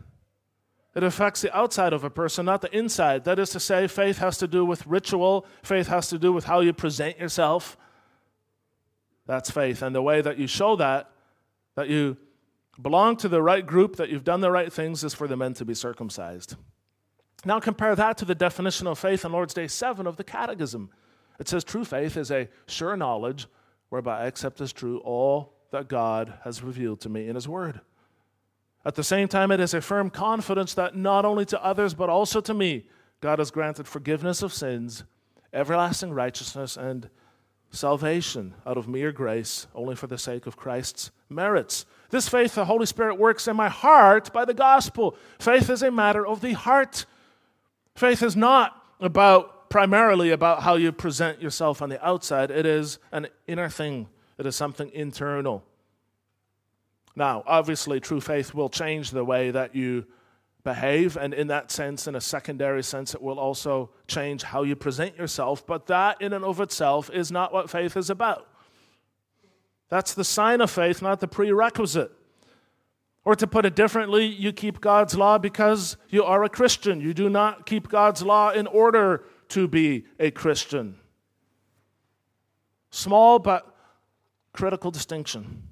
It 0.96 1.04
affects 1.04 1.42
the 1.42 1.56
outside 1.56 1.94
of 1.94 2.04
a 2.04 2.10
person, 2.10 2.46
not 2.46 2.62
the 2.62 2.76
inside. 2.76 3.24
That 3.24 3.40
is 3.40 3.52
to 3.52 3.60
say, 3.60 3.88
faith 3.88 4.18
has 4.18 4.38
to 4.40 4.48
do 4.48 4.66
with 4.66 4.86
ritual, 4.88 5.46
faith 5.62 5.88
has 5.88 6.10
to 6.10 6.18
do 6.18 6.34
with 6.34 6.46
how 6.46 6.60
you 6.60 6.74
present 6.74 7.20
yourself. 7.20 7.78
That's 9.28 9.52
faith. 9.52 9.82
And 9.82 9.96
the 9.96 10.02
way 10.02 10.22
that 10.22 10.38
you 10.38 10.48
show 10.48 10.76
that 10.78 11.12
that 11.78 11.88
you 11.90 12.18
belong 12.82 13.16
to 13.18 13.30
the 13.30 13.42
right 13.42 13.66
group, 13.66 13.98
that 13.98 14.10
you've 14.10 14.24
done 14.24 14.42
the 14.42 14.52
right 14.52 14.74
things, 14.74 15.04
is 15.04 15.14
for 15.14 15.28
the 15.28 15.38
men 15.38 15.54
to 15.54 15.64
be 15.64 15.76
circumcised. 15.76 16.56
Now 17.46 17.60
compare 17.60 17.96
that 17.96 18.18
to 18.18 18.26
the 18.26 18.34
definition 18.34 18.88
of 18.88 18.98
faith 18.98 19.24
in 19.24 19.32
Lord's 19.32 19.54
Day 19.54 19.68
7 19.68 20.08
of 20.08 20.18
the 20.18 20.24
Catechism. 20.24 20.90
It 21.40 21.48
says 21.48 21.64
true 21.64 21.86
faith 21.86 22.18
is 22.18 22.32
a 22.32 22.50
sure 22.66 22.98
knowledge 22.98 23.46
whereby 23.90 24.22
I 24.22 24.26
accept 24.26 24.60
as 24.60 24.74
true 24.74 24.98
all 25.00 25.54
that 25.72 25.88
God 25.88 26.34
has 26.44 26.64
revealed 26.64 27.00
to 27.02 27.10
me 27.10 27.30
in 27.30 27.36
His 27.36 27.48
Word. 27.48 27.80
At 28.84 28.96
the 28.96 29.04
same 29.04 29.28
time, 29.28 29.52
it 29.52 29.60
is 29.60 29.76
a 29.76 29.82
firm 29.82 30.10
confidence 30.10 30.74
that 30.74 30.96
not 30.96 31.26
only 31.26 31.46
to 31.46 31.64
others 31.64 31.94
but 31.94 32.10
also 32.10 32.42
to 32.42 32.56
me, 32.56 32.88
God 33.22 33.38
has 33.38 33.52
granted 33.52 33.88
forgiveness 33.88 34.42
of 34.42 34.52
sins, 34.52 35.04
everlasting 35.54 36.12
righteousness, 36.12 36.76
and 36.76 37.08
salvation 37.72 38.54
out 38.66 38.78
of 38.78 38.88
mere 38.88 39.12
grace 39.12 39.68
only 39.76 39.96
for 39.96 40.08
the 40.08 40.18
sake 40.18 40.48
of 40.48 40.58
Christ's 40.58 41.12
merits. 41.30 41.86
This 42.10 42.30
faith, 42.30 42.56
the 42.56 42.66
Holy 42.66 42.86
Spirit 42.86 43.16
works 43.16 43.48
in 43.48 43.56
my 43.56 43.70
heart 43.70 44.32
by 44.32 44.46
the 44.46 44.54
gospel. 44.54 45.16
Faith 45.40 45.70
is 45.70 45.84
a 45.84 45.92
matter 45.92 46.26
of 46.26 46.42
the 46.42 46.54
heart. 46.54 47.06
Faith 47.96 48.24
is 48.24 48.36
not 48.36 48.82
about 49.00 49.70
primarily 49.70 50.32
about 50.32 50.64
how 50.64 50.76
you 50.76 50.92
present 50.92 51.42
yourself 51.42 51.82
on 51.82 51.90
the 51.90 52.06
outside, 52.06 52.52
it 52.52 52.66
is 52.66 53.00
an 53.12 53.28
inner 53.48 53.70
thing, 53.70 54.08
it 54.38 54.46
is 54.46 54.56
something 54.56 54.90
internal. 54.94 55.64
Now, 57.16 57.44
obviously, 57.48 58.00
true 58.00 58.22
faith 58.22 58.54
will 58.54 58.70
change 58.70 59.12
the 59.12 59.26
way 59.26 59.52
that 59.52 59.76
you 59.76 60.06
behave, 60.68 61.16
and 61.16 61.34
in 61.34 61.48
that 61.48 61.72
sense, 61.72 62.08
in 62.08 62.16
a 62.16 62.20
secondary 62.20 62.84
sense, 62.84 63.16
it 63.16 63.22
will 63.22 63.40
also 63.40 63.90
change 64.06 64.44
how 64.44 64.64
you 64.64 64.76
present 64.76 65.16
yourself. 65.16 65.66
But 65.66 65.88
that, 65.88 66.22
in 66.22 66.34
and 66.34 66.44
of 66.44 66.60
itself, 66.60 67.10
is 67.10 67.32
not 67.32 67.54
what 67.54 67.70
faith 67.70 67.96
is 67.96 68.10
about. 68.10 68.50
That's 69.88 70.14
the 70.14 70.26
sign 70.26 70.60
of 70.60 70.70
faith, 70.70 71.02
not 71.02 71.22
the 71.22 71.28
prerequisite. 71.28 72.12
Or 73.24 73.34
to 73.36 73.48
put 73.48 73.66
it 73.66 73.78
differently, 73.78 74.26
you 74.26 74.52
keep 74.52 74.82
God's 74.82 75.16
law 75.16 75.38
because 75.38 75.96
you 76.10 76.26
are 76.26 76.44
a 76.44 76.50
Christian. 76.50 77.00
You 77.00 77.14
do 77.14 77.30
not 77.30 77.66
keep 77.66 77.88
God's 77.88 78.22
law 78.22 78.50
in 78.50 78.68
order 78.68 79.24
to 79.50 79.70
be 79.70 80.06
a 80.20 80.32
Christian. 80.32 80.98
Small 82.90 83.40
but 83.40 83.74
critical 84.52 84.92
distinction. 84.92 85.67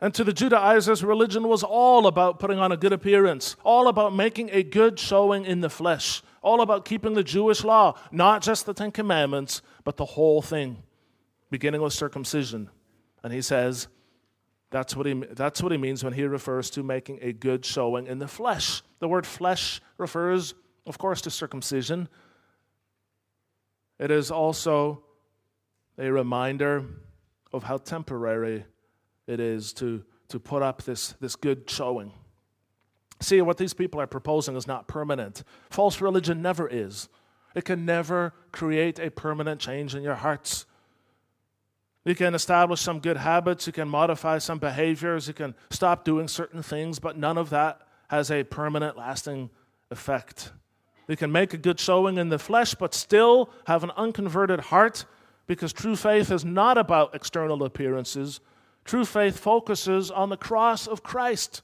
And 0.00 0.14
to 0.14 0.24
the 0.24 0.32
Judaizers, 0.32 1.04
religion 1.04 1.46
was 1.46 1.62
all 1.62 2.06
about 2.06 2.38
putting 2.38 2.58
on 2.58 2.72
a 2.72 2.76
good 2.76 2.92
appearance, 2.92 3.56
all 3.64 3.86
about 3.86 4.14
making 4.14 4.48
a 4.50 4.62
good 4.62 4.98
showing 4.98 5.44
in 5.44 5.60
the 5.60 5.68
flesh, 5.68 6.22
all 6.40 6.62
about 6.62 6.86
keeping 6.86 7.12
the 7.12 7.22
Jewish 7.22 7.64
law, 7.64 7.98
not 8.10 8.42
just 8.42 8.64
the 8.64 8.72
Ten 8.72 8.92
Commandments, 8.92 9.60
but 9.84 9.98
the 9.98 10.06
whole 10.06 10.40
thing, 10.40 10.82
beginning 11.50 11.82
with 11.82 11.92
circumcision. 11.92 12.70
And 13.22 13.32
he 13.32 13.42
says 13.42 13.88
that's 14.70 14.96
what 14.96 15.04
he, 15.04 15.12
that's 15.32 15.62
what 15.62 15.72
he 15.72 15.78
means 15.78 16.02
when 16.02 16.14
he 16.14 16.24
refers 16.24 16.70
to 16.70 16.82
making 16.82 17.18
a 17.20 17.32
good 17.32 17.66
showing 17.66 18.06
in 18.06 18.20
the 18.20 18.28
flesh. 18.28 18.82
The 19.00 19.08
word 19.08 19.26
flesh 19.26 19.82
refers, 19.98 20.54
of 20.86 20.96
course, 20.96 21.20
to 21.22 21.30
circumcision. 21.30 22.08
It 23.98 24.10
is 24.10 24.30
also 24.30 25.02
a 25.98 26.10
reminder 26.10 26.86
of 27.52 27.64
how 27.64 27.76
temporary 27.76 28.64
it 29.30 29.38
is 29.38 29.72
to, 29.74 30.02
to 30.28 30.40
put 30.40 30.60
up 30.60 30.82
this, 30.82 31.14
this 31.20 31.36
good 31.36 31.70
showing. 31.70 32.12
See, 33.20 33.40
what 33.42 33.58
these 33.58 33.74
people 33.74 34.00
are 34.00 34.06
proposing 34.06 34.56
is 34.56 34.66
not 34.66 34.88
permanent. 34.88 35.44
False 35.70 36.00
religion 36.00 36.42
never 36.42 36.66
is. 36.66 37.08
It 37.54 37.64
can 37.64 37.84
never 37.84 38.32
create 38.50 38.98
a 38.98 39.10
permanent 39.10 39.60
change 39.60 39.94
in 39.94 40.02
your 40.02 40.16
hearts. 40.16 40.66
You 42.04 42.14
can 42.14 42.34
establish 42.34 42.80
some 42.80 42.98
good 42.98 43.18
habits, 43.18 43.66
you 43.66 43.72
can 43.72 43.88
modify 43.88 44.38
some 44.38 44.58
behaviors, 44.58 45.28
you 45.28 45.34
can 45.34 45.54
stop 45.68 46.02
doing 46.04 46.28
certain 46.28 46.62
things, 46.62 46.98
but 46.98 47.16
none 47.16 47.36
of 47.36 47.50
that 47.50 47.82
has 48.08 48.30
a 48.30 48.42
permanent, 48.42 48.96
lasting 48.96 49.50
effect. 49.90 50.50
You 51.06 51.16
can 51.16 51.30
make 51.30 51.52
a 51.52 51.58
good 51.58 51.78
showing 51.78 52.16
in 52.16 52.30
the 52.30 52.38
flesh, 52.38 52.74
but 52.74 52.94
still 52.94 53.50
have 53.66 53.84
an 53.84 53.90
unconverted 53.96 54.60
heart 54.60 55.04
because 55.46 55.72
true 55.72 55.96
faith 55.96 56.30
is 56.30 56.44
not 56.44 56.78
about 56.78 57.14
external 57.14 57.64
appearances, 57.64 58.40
True 58.84 59.04
faith 59.04 59.38
focuses 59.38 60.10
on 60.10 60.30
the 60.30 60.36
cross 60.36 60.86
of 60.86 61.02
Christ. 61.02 61.62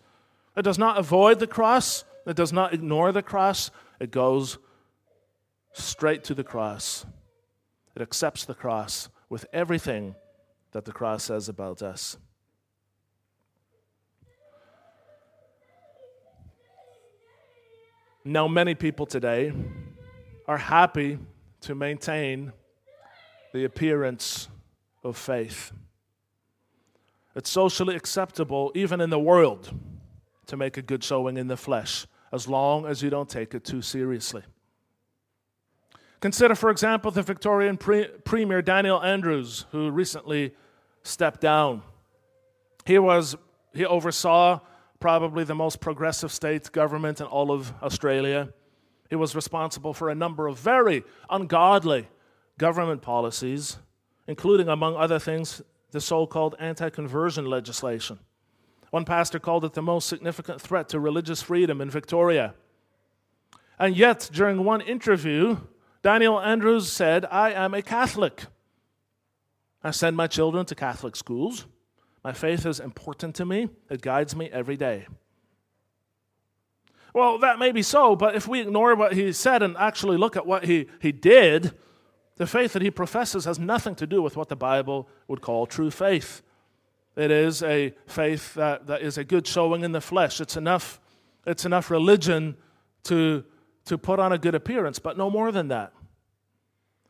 It 0.57 0.63
does 0.63 0.79
not 0.79 0.99
avoid 0.99 1.39
the 1.39 1.47
cross, 1.47 2.05
it 2.27 2.37
does 2.37 2.53
not 2.53 2.73
ignore 2.73 3.13
the 3.13 3.23
cross, 3.23 3.71
it 4.01 4.11
goes 4.11 4.59
straight 5.73 6.25
to 6.25 6.35
the 6.35 6.45
cross. 6.45 7.05
It 7.95 8.03
accepts 8.03 8.45
the 8.45 8.55
cross 8.55 9.09
with 9.29 9.47
everything 9.53 10.15
that 10.73 10.85
the 10.85 10.93
cross 10.93 11.25
says 11.25 11.49
about 11.49 11.83
us. 11.83 12.17
Now, 18.25 18.49
many 18.49 18.75
people 18.75 19.07
today 19.07 19.53
are 20.49 20.59
happy 20.59 21.19
to 21.61 21.75
maintain 21.75 22.53
the 23.53 23.65
appearance 23.65 24.49
of 25.05 25.17
faith. 25.17 25.73
It's 27.37 27.51
socially 27.51 27.95
acceptable, 27.95 28.73
even 28.75 29.03
in 29.03 29.11
the 29.11 29.19
world, 29.19 29.71
to 30.47 30.57
make 30.57 30.79
a 30.79 30.83
good 30.83 31.05
showing 31.05 31.37
in 31.37 31.49
the 31.49 31.57
flesh, 31.57 32.07
as 32.33 32.49
long 32.49 32.87
as 32.87 33.03
you 33.03 33.11
don't 33.11 33.29
take 33.29 33.55
it 33.55 33.63
too 33.63 33.83
seriously. 33.83 34.43
Consider, 36.21 36.55
for 36.55 36.71
example, 36.71 37.11
the 37.11 37.23
Victorian 37.23 37.77
pre- 37.77 38.09
Premier 38.25 38.63
Daniel 38.63 39.03
Andrews, 39.03 39.67
who 39.71 39.91
recently 39.91 40.55
stepped 41.03 41.43
down. 41.43 41.83
He, 42.87 42.99
was, 42.99 43.37
he 43.75 43.85
oversaw 43.85 44.61
probably 44.99 45.45
the 45.45 45.55
most 45.55 45.79
progressive 45.79 46.33
state 46.33 46.73
government 46.73 47.21
in 47.21 47.27
all 47.27 47.53
of 47.53 47.71
Australia. 47.83 48.49
He 49.11 49.17
was 49.17 49.35
responsible 49.35 49.93
for 49.93 50.09
a 50.09 50.15
number 50.15 50.47
of 50.47 50.59
very 50.59 51.05
ungodly 51.29 52.09
government 52.57 53.03
policies, 53.03 53.77
including, 54.27 54.69
among 54.69 54.97
other 54.97 55.19
things, 55.19 55.61
the 55.97 56.01
so 56.03 56.27
called 56.27 56.55
anti 56.59 56.91
conversion 56.91 57.47
legislation. 57.47 58.19
One 58.91 59.07
pastor 59.07 59.39
called 59.39 59.65
it 59.65 59.73
the 59.73 59.81
most 59.81 60.07
significant 60.11 60.61
threat 60.61 60.91
to 60.91 61.01
religious 61.01 61.41
freedom 61.41 61.81
in 61.81 61.89
Victoria. 61.89 62.53
And 63.79 63.97
yet, 63.97 64.29
during 64.31 64.63
one 64.63 64.83
interview, 64.83 65.57
Daniel 66.03 66.39
Andrews 66.39 66.93
said, 66.93 67.25
I 67.25 67.53
am 67.53 67.73
a 67.73 67.81
Catholic. 67.81 68.45
I 69.83 69.91
send 69.91 70.19
my 70.19 70.27
children 70.27 70.67
to 70.67 70.75
Catholic 70.75 71.17
schools. 71.17 71.65
My 72.23 72.35
faith 72.35 72.67
is 72.67 72.79
important 72.79 73.35
to 73.37 73.47
me, 73.47 73.71
it 73.89 74.03
guides 74.03 74.37
me 74.37 74.51
every 74.53 74.77
day. 74.77 75.07
Well, 77.15 77.39
that 77.39 77.59
may 77.59 77.73
be 77.73 77.83
so, 77.83 78.17
but 78.17 78.35
if 78.35 78.47
we 78.47 78.61
ignore 78.61 78.95
what 78.95 79.15
he 79.15 79.33
said 79.33 79.63
and 79.63 79.75
actually 79.79 80.19
look 80.19 80.37
at 80.37 80.47
what 80.47 80.65
he, 80.65 80.89
he 81.01 81.13
did, 81.13 81.73
the 82.37 82.47
faith 82.47 82.73
that 82.75 82.83
he 82.83 82.91
professes 82.91 83.45
has 83.47 83.59
nothing 83.59 83.95
to 83.97 84.07
do 84.07 84.23
with 84.23 84.37
what 84.37 84.49
the 84.49 84.57
Bible 84.57 85.09
would 85.27 85.41
call 85.41 85.67
true 85.67 85.91
faith. 85.91 86.43
It 87.17 87.31
is 87.31 87.63
a 87.63 87.95
faith 88.07 88.55
that, 88.55 88.87
that 88.87 89.01
is 89.01 89.17
a 89.17 89.25
good 89.25 89.47
showing 89.47 89.85
in 89.85 89.93
the 89.93 90.03
flesh. 90.03 90.41
It's 90.41 90.57
enough, 90.57 91.01
it's 91.47 91.65
enough 91.65 91.91
religion 91.91 92.57
to, 93.05 93.45
to 93.87 93.97
put 93.97 94.19
on 94.19 94.33
a 94.33 94.39
good 94.39 94.55
appearance, 94.55 94.99
but 94.99 95.17
no 95.17 95.31
more 95.31 95.51
than 95.51 95.69
that. 95.69 95.93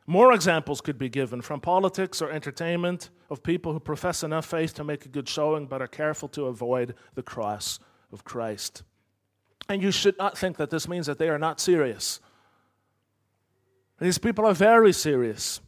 More 0.09 0.31
examples 0.31 0.79
could 0.79 0.97
be 0.97 1.09
given 1.09 1.41
from 1.41 1.59
politics 1.59 2.21
or 2.21 2.31
entertainment 2.31 3.09
of 3.29 3.43
people 3.43 3.73
who 3.73 3.81
profess 3.81 4.23
enough 4.23 4.45
faith 4.45 4.73
to 4.75 4.85
make 4.85 5.05
a 5.05 5.09
good 5.09 5.27
showing 5.27 5.65
but 5.65 5.81
are 5.81 5.87
careful 5.87 6.29
to 6.29 6.45
avoid 6.45 6.95
the 7.15 7.23
cross 7.23 7.79
of 8.13 8.23
Christ. 8.23 8.83
And 9.67 9.83
you 9.83 9.91
should 9.91 10.17
not 10.17 10.37
think 10.37 10.55
that 10.55 10.69
this 10.69 10.87
means 10.87 11.07
that 11.07 11.17
they 11.17 11.27
are 11.27 11.37
not 11.37 11.59
serious. 11.59 12.21
These 13.99 14.17
people 14.17 14.45
are 14.45 14.53
very 14.53 14.93
serious. 14.93 15.59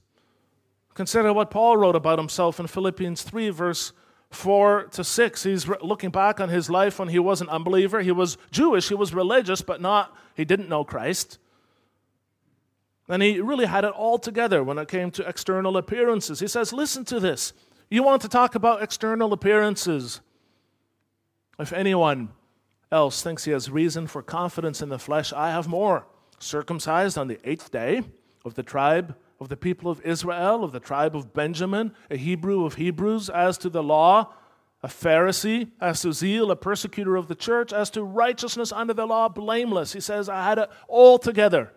Consider 0.94 1.34
what 1.34 1.50
Paul 1.50 1.78
wrote 1.78 1.96
about 1.96 2.20
himself 2.20 2.60
in 2.60 2.68
Philippians 2.68 3.24
3, 3.24 3.50
verse 3.50 3.94
4 4.32 4.84
to 4.92 5.04
6. 5.04 5.44
He's 5.44 5.68
looking 5.68 6.10
back 6.10 6.40
on 6.40 6.50
his 6.50 6.70
life 6.70 7.00
when 7.00 7.08
he 7.08 7.20
was 7.20 7.42
an 7.42 7.50
unbeliever. 7.50 8.02
He 8.02 8.12
was 8.12 8.38
Jewish, 8.52 8.90
he 8.90 8.96
was 8.96 9.14
religious, 9.14 9.62
but 9.62 9.82
not, 9.82 10.16
he 10.36 10.46
didn't 10.46 10.70
know 10.70 10.84
Christ. 10.84 11.40
And 13.08 13.24
he 13.24 13.42
really 13.42 13.66
had 13.66 13.86
it 13.86 13.92
all 13.92 14.20
together 14.20 14.64
when 14.64 14.78
it 14.78 14.88
came 14.88 15.10
to 15.12 15.28
external 15.28 15.78
appearances. 15.78 16.40
He 16.40 16.48
says, 16.48 16.72
Listen 16.72 17.06
to 17.06 17.20
this. 17.20 17.54
You 17.90 18.04
want 18.04 18.22
to 18.22 18.30
talk 18.30 18.54
about 18.54 18.84
external 18.84 19.34
appearances? 19.34 20.22
If 21.58 21.74
anyone 21.74 22.30
else 22.92 23.24
thinks 23.24 23.46
he 23.46 23.52
has 23.52 23.72
reason 23.72 24.06
for 24.06 24.22
confidence 24.22 24.82
in 24.82 24.90
the 24.90 25.00
flesh, 25.00 25.34
I 25.34 25.50
have 25.50 25.68
more. 25.68 26.06
Circumcised 26.38 27.18
on 27.18 27.28
the 27.28 27.40
eighth 27.44 27.72
day 27.72 28.04
of 28.46 28.56
the 28.56 28.64
tribe 28.64 29.16
of 29.40 29.50
the 29.50 29.58
people 29.58 29.90
of 29.90 30.02
Israel, 30.02 30.64
of 30.64 30.72
the 30.72 30.80
tribe 30.80 31.16
of 31.16 31.34
Benjamin, 31.34 31.94
a 32.12 32.18
Hebrew 32.18 32.66
of 32.66 32.76
Hebrews, 32.76 33.30
as 33.30 33.58
to 33.60 33.70
the 33.70 33.84
law, 33.84 34.34
a 34.84 34.88
Pharisee, 34.88 35.72
as 35.80 36.02
to 36.02 36.12
zeal, 36.12 36.52
a 36.52 36.56
persecutor 36.56 37.16
of 37.16 37.28
the 37.28 37.36
church, 37.36 37.72
as 37.72 37.90
to 37.92 38.04
righteousness 38.04 38.72
under 38.72 38.94
the 38.94 39.06
law, 39.06 39.30
blameless. 39.30 39.94
He 39.94 40.02
says, 40.02 40.28
I 40.28 40.44
had 40.44 40.58
it 40.58 40.70
all 40.88 41.18
together 41.18 41.72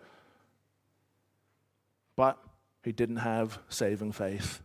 but 2.15 2.37
he 2.83 2.91
didn't 2.91 3.17
have 3.17 3.59
saving 3.69 4.11
faith. 4.11 4.61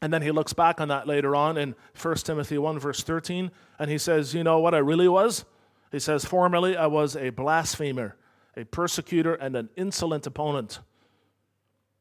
And 0.00 0.12
then 0.12 0.22
he 0.22 0.32
looks 0.32 0.52
back 0.52 0.80
on 0.80 0.88
that 0.88 1.06
later 1.06 1.36
on 1.36 1.56
in 1.56 1.74
1 2.00 2.14
Timothy 2.16 2.58
1, 2.58 2.78
verse 2.78 3.02
13, 3.02 3.50
and 3.78 3.90
he 3.90 3.98
says, 3.98 4.34
You 4.34 4.42
know 4.42 4.58
what 4.58 4.74
I 4.74 4.78
really 4.78 5.08
was? 5.08 5.44
He 5.92 6.00
says, 6.00 6.24
Formerly 6.24 6.76
I 6.76 6.86
was 6.86 7.16
a 7.16 7.30
blasphemer, 7.30 8.16
a 8.56 8.64
persecutor, 8.64 9.34
and 9.34 9.56
an 9.56 9.68
insolent 9.76 10.26
opponent. 10.26 10.80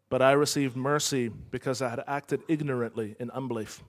But 0.10 0.22
I 0.22 0.34
received 0.34 0.76
mercy 0.76 1.30
because 1.30 1.82
I 1.82 1.90
had 1.90 2.04
acted 2.08 2.42
ignorantly 2.48 3.16
in 3.20 3.32
unbelief. 3.32 3.82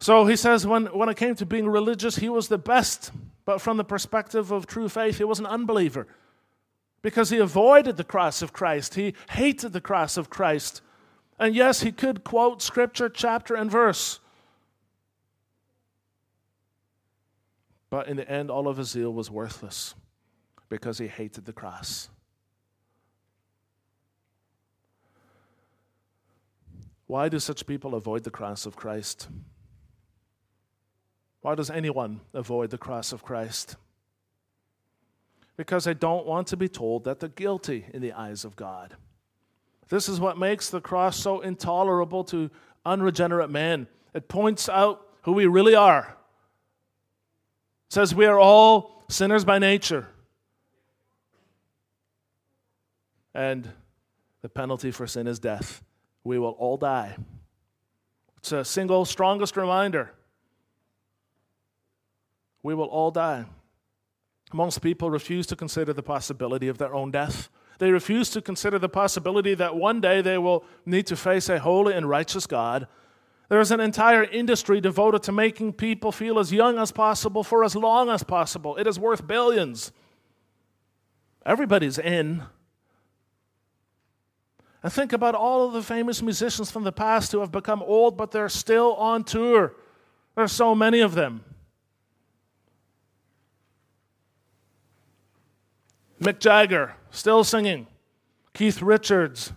So 0.00 0.26
he 0.26 0.36
says, 0.36 0.66
when, 0.66 0.86
when 0.86 1.08
it 1.08 1.16
came 1.16 1.36
to 1.36 1.46
being 1.46 1.68
religious, 1.68 2.16
he 2.16 2.28
was 2.28 2.48
the 2.48 2.58
best. 2.58 3.12
But 3.44 3.60
from 3.60 3.76
the 3.76 3.84
perspective 3.84 4.50
of 4.50 4.66
true 4.66 4.88
faith, 4.88 5.18
he 5.18 5.24
was 5.24 5.38
an 5.38 5.46
unbeliever 5.46 6.08
because 7.02 7.30
he 7.30 7.38
avoided 7.38 7.96
the 7.96 8.04
cross 8.04 8.42
of 8.42 8.52
Christ. 8.52 8.94
He 8.94 9.14
hated 9.30 9.72
the 9.72 9.80
cross 9.80 10.16
of 10.16 10.30
Christ. 10.30 10.82
And 11.38 11.54
yes, 11.54 11.82
he 11.82 11.92
could 11.92 12.24
quote 12.24 12.62
scripture, 12.62 13.08
chapter, 13.08 13.54
and 13.54 13.70
verse. 13.70 14.18
But 17.90 18.08
in 18.08 18.16
the 18.16 18.28
end, 18.28 18.50
all 18.50 18.66
of 18.66 18.78
his 18.78 18.90
zeal 18.90 19.12
was 19.12 19.30
worthless 19.30 19.94
because 20.74 20.98
he 20.98 21.06
hated 21.06 21.44
the 21.44 21.52
cross. 21.52 22.08
Why 27.06 27.28
do 27.28 27.38
such 27.38 27.66
people 27.66 27.94
avoid 27.94 28.24
the 28.24 28.30
cross 28.30 28.66
of 28.66 28.74
Christ? 28.74 29.28
Why 31.42 31.54
does 31.54 31.70
anyone 31.70 32.22
avoid 32.32 32.70
the 32.70 32.78
cross 32.78 33.12
of 33.12 33.22
Christ? 33.22 33.76
because 35.56 35.84
they 35.84 35.94
don't 35.94 36.26
want 36.26 36.48
to 36.48 36.56
be 36.56 36.68
told 36.68 37.04
that 37.04 37.20
they're 37.20 37.28
guilty 37.28 37.86
in 37.92 38.02
the 38.02 38.12
eyes 38.12 38.44
of 38.44 38.56
God. 38.56 38.96
This 39.88 40.08
is 40.08 40.18
what 40.18 40.38
makes 40.38 40.70
the 40.70 40.80
cross 40.80 41.16
so 41.16 41.40
intolerable 41.40 42.24
to 42.24 42.50
unregenerate 42.84 43.50
men. 43.50 43.86
It 44.14 44.28
points 44.28 44.68
out 44.68 45.06
who 45.22 45.32
we 45.32 45.46
really 45.46 45.74
are. 45.74 46.16
It 47.86 47.92
says 47.92 48.14
we 48.14 48.26
are 48.26 48.38
all 48.38 49.04
sinners 49.08 49.44
by 49.44 49.58
nature. 49.58 50.08
And 53.34 53.68
the 54.42 54.48
penalty 54.48 54.90
for 54.90 55.06
sin 55.06 55.26
is 55.26 55.38
death. 55.38 55.82
We 56.22 56.38
will 56.38 56.50
all 56.50 56.76
die. 56.76 57.16
It's 58.38 58.52
a 58.52 58.64
single 58.64 59.04
strongest 59.04 59.56
reminder. 59.56 60.12
We 62.62 62.74
will 62.74 62.86
all 62.86 63.10
die. 63.10 63.46
Most 64.52 64.82
people 64.82 65.10
refuse 65.10 65.46
to 65.48 65.56
consider 65.56 65.92
the 65.92 66.02
possibility 66.02 66.68
of 66.68 66.78
their 66.78 66.94
own 66.94 67.10
death. 67.10 67.48
They 67.78 67.90
refuse 67.90 68.30
to 68.30 68.40
consider 68.40 68.78
the 68.78 68.88
possibility 68.88 69.54
that 69.54 69.74
one 69.74 70.00
day 70.00 70.22
they 70.22 70.38
will 70.38 70.64
need 70.86 71.06
to 71.08 71.16
face 71.16 71.48
a 71.48 71.58
holy 71.58 71.92
and 71.94 72.08
righteous 72.08 72.46
God. 72.46 72.86
There 73.48 73.60
is 73.60 73.70
an 73.70 73.80
entire 73.80 74.24
industry 74.24 74.80
devoted 74.80 75.22
to 75.24 75.32
making 75.32 75.74
people 75.74 76.12
feel 76.12 76.38
as 76.38 76.52
young 76.52 76.78
as 76.78 76.92
possible 76.92 77.42
for 77.42 77.64
as 77.64 77.74
long 77.74 78.08
as 78.08 78.22
possible. 78.22 78.76
It 78.76 78.86
is 78.86 78.98
worth 78.98 79.26
billions. 79.26 79.92
Everybody's 81.44 81.98
in. 81.98 82.44
And 84.84 84.92
think 84.92 85.14
about 85.14 85.34
all 85.34 85.66
of 85.66 85.72
the 85.72 85.82
famous 85.82 86.20
musicians 86.20 86.70
from 86.70 86.84
the 86.84 86.92
past 86.92 87.32
who 87.32 87.40
have 87.40 87.50
become 87.50 87.82
old, 87.82 88.18
but 88.18 88.32
they're 88.32 88.50
still 88.50 88.92
on 88.96 89.24
tour. 89.24 89.72
There 90.34 90.44
are 90.44 90.48
so 90.48 90.74
many 90.74 91.00
of 91.00 91.14
them. 91.14 91.42
Mick 96.20 96.38
Jagger, 96.38 96.96
still 97.10 97.44
singing. 97.44 97.86
Keith 98.52 98.82
Richards. 98.82 99.54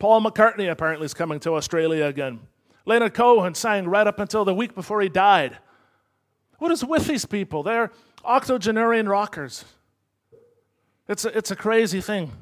Paul 0.00 0.22
McCartney 0.22 0.68
apparently 0.68 1.04
is 1.04 1.14
coming 1.14 1.38
to 1.40 1.54
Australia 1.54 2.06
again. 2.06 2.40
Leonard 2.84 3.14
Cohen 3.14 3.54
sang 3.54 3.86
right 3.86 4.08
up 4.08 4.18
until 4.18 4.44
the 4.44 4.54
week 4.54 4.74
before 4.74 5.00
he 5.00 5.08
died. 5.08 5.56
What 6.58 6.72
is 6.72 6.84
with 6.84 7.06
these 7.06 7.24
people? 7.24 7.62
They're 7.62 7.92
octogenarian 8.24 9.08
rockers. 9.08 9.64
It's 11.06 11.24
a, 11.24 11.38
it's 11.38 11.52
a 11.52 11.56
crazy 11.56 12.00
thing. 12.00 12.32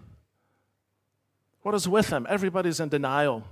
What 1.65 1.75
is 1.75 1.89
with 1.89 2.09
them? 2.09 2.27
Everybody's 2.29 2.79
in 2.79 2.91
denial. 2.91 3.43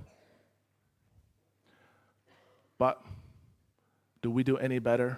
But 2.77 3.03
do 4.21 4.29
we 4.29 4.43
do 4.43 4.55
any 4.55 4.77
better? 4.77 5.17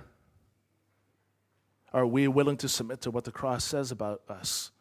Are 1.91 2.07
we 2.07 2.29
willing 2.29 2.55
to 2.55 2.69
submit 2.69 3.01
to 3.01 3.11
what 3.11 3.25
the 3.25 3.33
cross 3.33 3.65
says 3.65 3.91
about 3.91 4.21
us? 4.29 4.71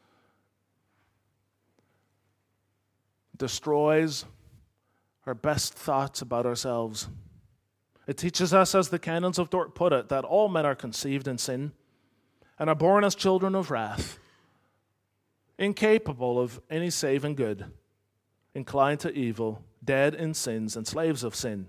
Destroys 3.36 4.24
our 5.26 5.34
best 5.34 5.74
thoughts 5.74 6.22
about 6.22 6.46
ourselves. 6.46 7.08
It 8.06 8.16
teaches 8.16 8.54
us, 8.54 8.76
as 8.76 8.90
the 8.90 8.98
canons 9.00 9.40
of 9.40 9.50
Dort 9.50 9.74
put 9.74 9.92
it, 9.92 10.08
that 10.10 10.22
all 10.24 10.48
men 10.48 10.64
are 10.64 10.76
conceived 10.76 11.26
in 11.26 11.36
sin 11.36 11.72
and 12.60 12.70
are 12.70 12.76
born 12.76 13.02
as 13.02 13.16
children 13.16 13.56
of 13.56 13.72
wrath, 13.72 14.20
incapable 15.58 16.38
of 16.38 16.60
any 16.70 16.90
saving 16.90 17.34
good, 17.34 17.72
inclined 18.54 19.00
to 19.00 19.12
evil, 19.12 19.62
dead 19.84 20.14
in 20.14 20.34
sins, 20.34 20.76
and 20.76 20.86
slaves 20.86 21.24
of 21.24 21.34
sin. 21.34 21.68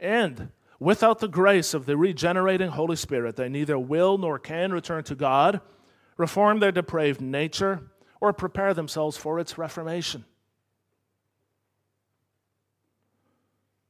And 0.00 0.50
Without 0.80 1.18
the 1.18 1.28
grace 1.28 1.74
of 1.74 1.86
the 1.86 1.96
regenerating 1.96 2.70
Holy 2.70 2.94
Spirit, 2.94 3.36
they 3.36 3.48
neither 3.48 3.78
will 3.78 4.16
nor 4.16 4.38
can 4.38 4.72
return 4.72 5.02
to 5.04 5.16
God, 5.16 5.60
reform 6.16 6.60
their 6.60 6.72
depraved 6.72 7.20
nature, 7.20 7.82
or 8.20 8.32
prepare 8.32 8.74
themselves 8.74 9.16
for 9.16 9.40
its 9.40 9.58
reformation. 9.58 10.24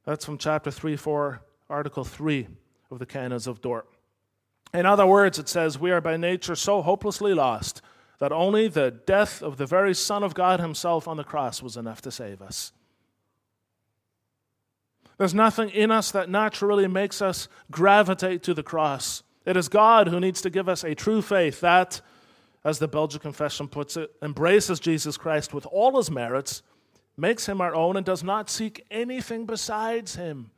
That's 0.03 0.25
from 0.25 0.39
chapter 0.39 0.71
3, 0.71 0.95
4, 0.95 1.41
article 1.69 2.03
3 2.03 2.47
of 2.89 2.97
the 2.97 3.05
Canons 3.05 3.45
of 3.45 3.61
Dort. 3.61 3.87
In 4.73 4.85
other 4.87 5.05
words, 5.05 5.37
it 5.37 5.47
says, 5.47 5.77
We 5.77 5.91
are 5.91 6.01
by 6.01 6.17
nature 6.17 6.55
so 6.55 6.81
hopelessly 6.81 7.35
lost 7.35 7.83
that 8.19 8.31
only 8.31 8.67
the 8.67 8.91
death 8.91 9.41
of 9.41 9.57
the 9.57 9.65
very 9.65 9.93
Son 9.93 10.23
of 10.23 10.33
God 10.33 10.59
Himself 10.59 11.07
on 11.07 11.17
the 11.17 11.23
cross 11.23 11.63
was 11.63 11.77
enough 11.77 12.01
to 12.01 12.11
save 12.11 12.41
us. 12.41 12.73
There's 15.17 15.33
nothing 15.33 15.69
in 15.69 15.91
us 15.91 16.11
that 16.11 16.29
naturally 16.29 16.87
makes 16.87 17.21
us 17.21 17.47
gravitate 17.71 18.43
to 18.43 18.53
the 18.53 18.63
cross. 18.63 19.23
It 19.45 19.57
is 19.57 19.67
God 19.67 20.07
who 20.07 20.19
needs 20.19 20.41
to 20.41 20.49
give 20.49 20.69
us 20.69 20.83
a 20.83 20.95
true 20.95 21.21
faith 21.21 21.59
that 21.61 22.01
as 22.63 22.79
the 22.79 22.87
Belgian 22.87 23.19
Confession 23.19 23.67
puts 23.67 23.97
it, 23.97 24.11
embraces 24.21 24.79
Jesus 24.79 25.17
Christ 25.17 25.53
with 25.53 25.65
all 25.65 25.97
his 25.97 26.11
merits, 26.11 26.61
makes 27.17 27.47
him 27.47 27.61
our 27.61 27.73
own, 27.73 27.97
and 27.97 28.05
does 28.05 28.23
not 28.23 28.49
seek 28.49 28.85
anything 28.91 29.45
besides 29.45 30.15
him. 30.15 30.51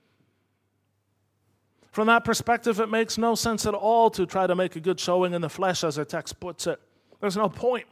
From 1.92 2.08
that 2.08 2.24
perspective, 2.24 2.80
it 2.80 2.90
makes 2.90 3.18
no 3.18 3.36
sense 3.36 3.66
at 3.66 3.74
all 3.74 4.10
to 4.12 4.26
try 4.26 4.48
to 4.48 4.56
make 4.56 4.76
a 4.76 4.80
good 4.80 5.00
showing 5.00 5.34
in 5.34 5.42
the 5.42 5.50
flesh, 5.50 5.84
as 5.84 5.98
our 5.98 6.06
text 6.06 6.40
puts 6.40 6.66
it. 6.66 6.80
There's 7.22 7.38
no 7.38 7.48
point. 7.48 7.88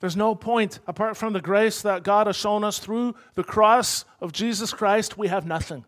There's 0.00 0.16
no 0.16 0.34
point. 0.34 0.78
Apart 0.86 1.16
from 1.16 1.32
the 1.32 1.40
grace 1.40 1.82
that 1.82 2.02
God 2.02 2.26
has 2.26 2.36
shown 2.36 2.62
us 2.62 2.78
through 2.78 3.14
the 3.34 3.42
cross 3.42 4.04
of 4.20 4.32
Jesus 4.32 4.72
Christ, 4.72 5.18
we 5.18 5.28
have 5.28 5.46
nothing. 5.46 5.84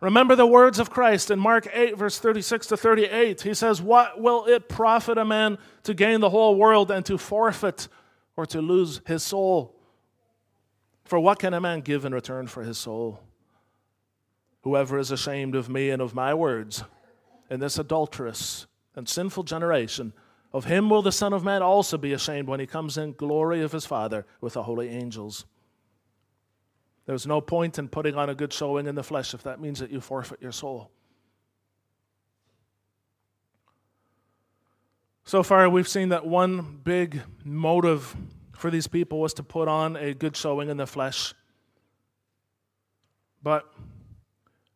Remember 0.00 0.36
the 0.36 0.46
words 0.46 0.78
of 0.78 0.90
Christ 0.90 1.30
in 1.30 1.40
Mark 1.40 1.68
8, 1.72 1.96
verse 1.96 2.18
36 2.18 2.68
to 2.68 2.76
38. 2.76 3.40
He 3.40 3.54
says, 3.54 3.82
What 3.82 4.20
will 4.20 4.46
it 4.46 4.68
profit 4.68 5.18
a 5.18 5.24
man 5.24 5.58
to 5.84 5.94
gain 5.94 6.20
the 6.20 6.30
whole 6.30 6.54
world 6.54 6.90
and 6.90 7.04
to 7.06 7.18
forfeit 7.18 7.88
or 8.36 8.46
to 8.46 8.60
lose 8.60 9.00
his 9.06 9.24
soul? 9.24 9.74
For 11.04 11.18
what 11.18 11.40
can 11.40 11.54
a 11.54 11.60
man 11.60 11.80
give 11.80 12.04
in 12.04 12.14
return 12.14 12.46
for 12.46 12.62
his 12.62 12.78
soul? 12.78 13.20
Whoever 14.62 14.98
is 14.98 15.10
ashamed 15.10 15.56
of 15.56 15.68
me 15.68 15.90
and 15.90 16.02
of 16.02 16.14
my 16.14 16.34
words 16.34 16.84
in 17.50 17.58
this 17.58 17.78
adulterous 17.78 18.66
and 18.94 19.08
sinful 19.08 19.44
generation, 19.44 20.12
of 20.52 20.64
him 20.64 20.88
will 20.88 21.02
the 21.02 21.12
Son 21.12 21.32
of 21.32 21.44
Man 21.44 21.62
also 21.62 21.98
be 21.98 22.12
ashamed 22.12 22.48
when 22.48 22.60
he 22.60 22.66
comes 22.66 22.96
in 22.96 23.12
glory 23.12 23.62
of 23.62 23.72
his 23.72 23.84
Father 23.84 24.26
with 24.40 24.54
the 24.54 24.62
holy 24.62 24.88
angels. 24.88 25.44
There's 27.06 27.26
no 27.26 27.40
point 27.40 27.78
in 27.78 27.88
putting 27.88 28.14
on 28.14 28.28
a 28.28 28.34
good 28.34 28.52
showing 28.52 28.86
in 28.86 28.94
the 28.94 29.02
flesh 29.02 29.34
if 29.34 29.42
that 29.44 29.60
means 29.60 29.78
that 29.80 29.90
you 29.90 30.00
forfeit 30.00 30.42
your 30.42 30.52
soul. 30.52 30.90
So 35.24 35.42
far, 35.42 35.68
we've 35.68 35.88
seen 35.88 36.08
that 36.08 36.26
one 36.26 36.80
big 36.82 37.20
motive 37.44 38.16
for 38.52 38.70
these 38.70 38.86
people 38.86 39.20
was 39.20 39.34
to 39.34 39.42
put 39.42 39.68
on 39.68 39.94
a 39.96 40.14
good 40.14 40.36
showing 40.36 40.68
in 40.70 40.78
the 40.78 40.86
flesh. 40.86 41.34
But 43.42 43.70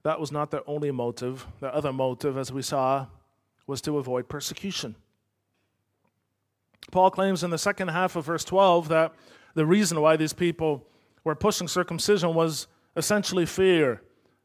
that 0.03 0.21
was 0.21 0.31
not 0.31 0.51
their 0.51 0.63
only 0.67 0.91
motive. 0.91 1.47
Their 1.61 1.75
other 1.75 1.93
motive, 1.93 2.37
as 2.37 2.53
we 2.53 2.63
saw, 2.63 3.07
was 3.73 3.81
to 3.81 3.97
avoid 3.97 4.29
persecution. 4.29 4.95
Paul 6.91 7.11
claims 7.11 7.43
in 7.43 7.49
the 7.49 7.57
second 7.57 7.89
half 7.89 8.17
of 8.17 8.27
verse 8.27 8.45
12 8.45 8.89
that 8.91 9.15
the 9.55 9.65
reason 9.65 9.99
why 9.99 10.17
these 10.17 10.35
people 10.35 10.87
were 11.25 11.35
pushing 11.35 11.67
circumcision 11.67 12.35
was 12.35 12.67
essentially 12.97 13.47
fear. 13.47 14.03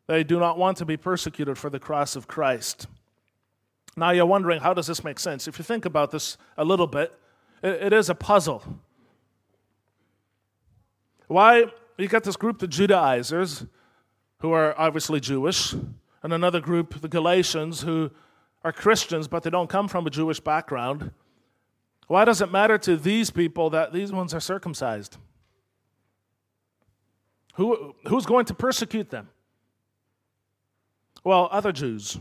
They 0.07 0.23
do 0.23 0.39
not 0.39 0.57
want 0.57 0.77
to 0.77 0.85
be 0.85 0.95
persecuted 0.95 1.57
for 1.57 1.69
the 1.69 1.77
cross 1.77 2.15
of 2.15 2.29
Christ. 2.29 2.87
Now 3.97 4.11
you're 4.11 4.25
wondering, 4.25 4.61
how 4.61 4.73
does 4.73 4.87
this 4.87 5.03
make 5.03 5.19
sense? 5.19 5.45
If 5.45 5.59
you 5.59 5.65
think 5.65 5.83
about 5.83 6.11
this 6.11 6.37
a 6.55 6.63
little 6.63 6.87
bit, 6.87 7.13
it, 7.61 7.91
is 7.91 8.09
a 8.09 8.15
puzzle. 8.15 8.63
Why 11.27 11.65
you 11.97 12.07
got 12.07 12.23
this 12.23 12.37
group, 12.37 12.59
the 12.59 12.67
Judaizers, 12.67 13.65
who 14.39 14.53
are 14.53 14.73
obviously 14.79 15.19
Jewish, 15.19 15.73
and 16.23 16.31
another 16.31 16.61
group, 16.61 17.01
the 17.01 17.09
Galatians, 17.09 17.81
who 17.81 18.09
are 18.67 18.73
Christians, 18.73 19.27
but 19.27 19.43
they 19.43 19.49
don't 19.49 19.69
come 19.69 19.87
from 19.87 20.05
a 20.05 20.09
Jewish 20.09 20.39
background. 20.39 21.11
Why 22.07 22.25
does 22.25 22.41
it 22.41 22.51
matter 22.51 22.77
to 22.79 22.97
these 22.97 23.31
people 23.31 23.69
that 23.71 23.93
these 23.93 24.11
ones 24.11 24.33
are 24.33 24.39
circumcised? 24.39 25.17
Who, 27.55 27.95
who's 28.07 28.25
going 28.25 28.45
to 28.45 28.53
persecute 28.53 29.09
them? 29.09 29.29
Well, 31.23 31.49
other 31.51 31.71
Jews. 31.71 32.17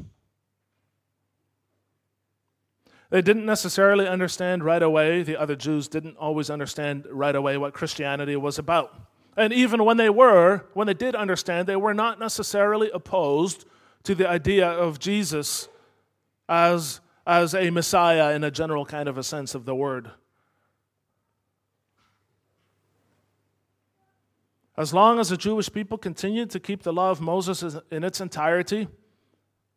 They 3.11 3.22
didn't 3.22 3.46
necessarily 3.46 4.06
understand 4.06 4.64
right 4.64 4.82
away, 4.82 5.22
the 5.22 5.37
other 5.37 5.54
Jews 5.54 5.88
didn't 5.88 6.16
always 6.16 6.50
understand 6.50 7.06
right 7.11 7.37
away 7.37 7.56
what 7.56 7.74
Christianity 7.74 8.37
was 8.37 8.59
about. 8.59 9.00
And 9.37 9.52
even 9.52 9.85
when 9.85 9.96
they 9.96 10.11
were, 10.11 10.64
when 10.74 10.87
they 10.87 10.94
did 10.94 11.14
understand, 11.14 11.68
they 11.68 11.76
were 11.76 11.94
not 11.94 12.18
necessarily 12.18 12.90
opposed 12.92 13.64
to 14.04 14.14
the 14.14 14.28
idea 14.28 14.66
of 14.66 14.98
Jesus 14.98 15.68
as, 16.48 17.00
as 17.26 17.54
a 17.54 17.70
Messiah 17.70 18.35
in 18.35 18.44
a 18.44 18.50
general 18.50 18.85
kind 18.87 19.09
of 19.09 19.18
a 19.18 19.22
sense 19.22 19.54
of 19.54 19.64
the 19.64 19.74
word. 19.74 20.11
As 24.76 24.92
long 24.92 25.18
as 25.18 25.30
the 25.30 25.37
Jewish 25.37 25.72
people 25.72 25.96
continued 25.96 26.50
to 26.50 26.61
keep 26.61 26.82
the 26.82 26.92
law 26.92 27.11
of 27.11 27.20
Moses 27.20 27.76
in 27.90 28.04
its 28.04 28.20
entirety, 28.20 28.88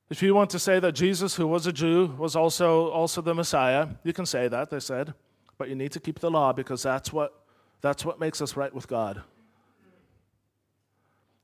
if 0.10 0.21
you 0.21 0.34
want 0.34 0.49
to 0.49 0.60
say 0.60 0.79
that 0.79 0.93
Jesus, 0.93 1.36
who 1.36 1.47
was 1.47 1.67
a 1.67 1.71
Jew, 1.71 2.15
was 2.17 2.36
also, 2.36 2.89
also 2.89 3.21
the 3.21 3.34
Messiah, 3.34 3.88
you 4.03 4.12
can 4.12 4.25
say 4.25 4.47
that, 4.47 4.69
they 4.69 4.79
said. 4.79 5.13
But 5.58 5.69
you 5.69 5.75
need 5.75 5.91
to 5.93 5.99
keep 5.99 6.19
the 6.19 6.32
law 6.32 6.51
because 6.51 6.84
that's 6.84 7.13
what, 7.13 7.43
that's 7.82 8.03
what 8.03 8.19
makes 8.19 8.41
us 8.41 8.58
right 8.58 8.73
with 8.73 8.88
God. 8.88 9.21